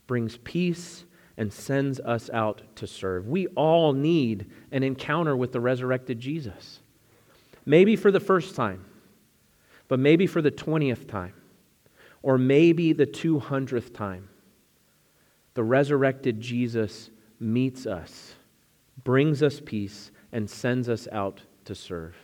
brings 0.06 0.36
peace 0.36 1.06
and 1.36 1.52
sends 1.52 1.98
us 2.00 2.30
out 2.30 2.62
to 2.76 2.86
serve. 2.86 3.26
We 3.26 3.46
all 3.48 3.92
need 3.92 4.46
an 4.70 4.82
encounter 4.82 5.36
with 5.36 5.52
the 5.52 5.60
resurrected 5.60 6.20
Jesus. 6.20 6.80
Maybe 7.66 7.96
for 7.96 8.10
the 8.10 8.20
first 8.20 8.54
time, 8.54 8.84
but 9.88 9.98
maybe 9.98 10.26
for 10.26 10.42
the 10.42 10.50
20th 10.50 11.08
time, 11.08 11.34
or 12.22 12.38
maybe 12.38 12.92
the 12.92 13.06
200th 13.06 13.92
time. 13.94 14.28
The 15.54 15.64
resurrected 15.64 16.40
Jesus 16.40 17.10
meets 17.40 17.86
us, 17.86 18.34
brings 19.02 19.42
us 19.42 19.60
peace, 19.64 20.10
and 20.32 20.48
sends 20.48 20.88
us 20.88 21.08
out 21.12 21.42
to 21.64 21.74
serve. 21.74 22.16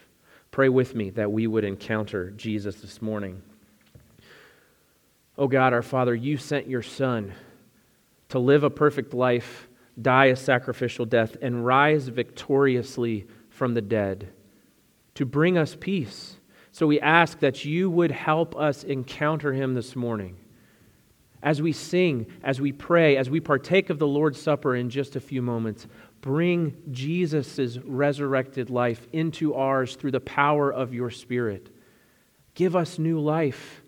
Pray 0.51 0.69
with 0.69 0.95
me 0.95 1.11
that 1.11 1.31
we 1.31 1.47
would 1.47 1.65
encounter 1.65 2.31
Jesus 2.33 2.81
this 2.81 3.01
morning. 3.01 3.43
Oh 5.39 5.49
God, 5.49 5.73
our 5.73 5.83
Father, 5.83 6.15
you 6.15 6.37
sent 6.37 6.69
your 6.69 6.83
Son 6.83 7.33
to 8.31 8.39
live 8.39 8.65
a 8.65 8.71
perfect 8.71 9.15
life, 9.15 9.69
die 10.01 10.27
a 10.27 10.37
sacrificial 10.37 11.05
death, 11.05 11.37
and 11.41 11.65
rise 11.65 12.09
victoriously 12.09 13.27
from 13.49 13.75
the 13.75 13.83
dead 13.83 14.33
to 15.15 15.27
bring 15.27 15.59
us 15.59 15.77
peace. 15.79 16.37
So 16.73 16.87
we 16.87 17.01
ask 17.01 17.41
that 17.41 17.65
you 17.65 17.91
would 17.91 18.11
help 18.11 18.57
us 18.57 18.85
encounter 18.85 19.53
him 19.53 19.75
this 19.75 19.95
morning. 19.95 20.37
As 21.43 21.61
we 21.61 21.73
sing, 21.73 22.27
as 22.43 22.61
we 22.61 22.73
pray, 22.73 23.17
as 23.17 23.29
we 23.29 23.41
partake 23.41 23.91
of 23.91 23.99
the 23.99 24.07
Lord's 24.07 24.41
Supper 24.41 24.77
in 24.77 24.89
just 24.89 25.17
a 25.17 25.21
few 25.21 25.43
moments, 25.43 25.87
bring 26.21 26.77
Jesus' 26.91 27.79
resurrected 27.85 28.71
life 28.71 29.07
into 29.13 29.55
ours 29.55 29.97
through 29.97 30.13
the 30.13 30.21
power 30.21 30.73
of 30.73 30.95
your 30.95 31.11
Spirit. 31.11 31.71
Give 32.55 32.77
us 32.77 32.99
new 32.99 33.21
life. 33.21 33.83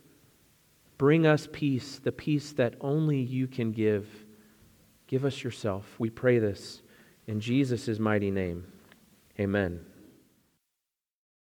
Bring 0.98 1.26
us 1.26 1.48
peace, 1.52 1.98
the 1.98 2.12
peace 2.12 2.52
that 2.52 2.74
only 2.80 3.20
you 3.20 3.46
can 3.46 3.72
give. 3.72 4.21
Give 5.12 5.26
us 5.26 5.44
yourself. 5.44 5.84
We 5.98 6.08
pray 6.08 6.38
this 6.38 6.80
in 7.26 7.38
Jesus' 7.38 7.98
mighty 7.98 8.30
name. 8.30 8.64
Amen. 9.38 9.84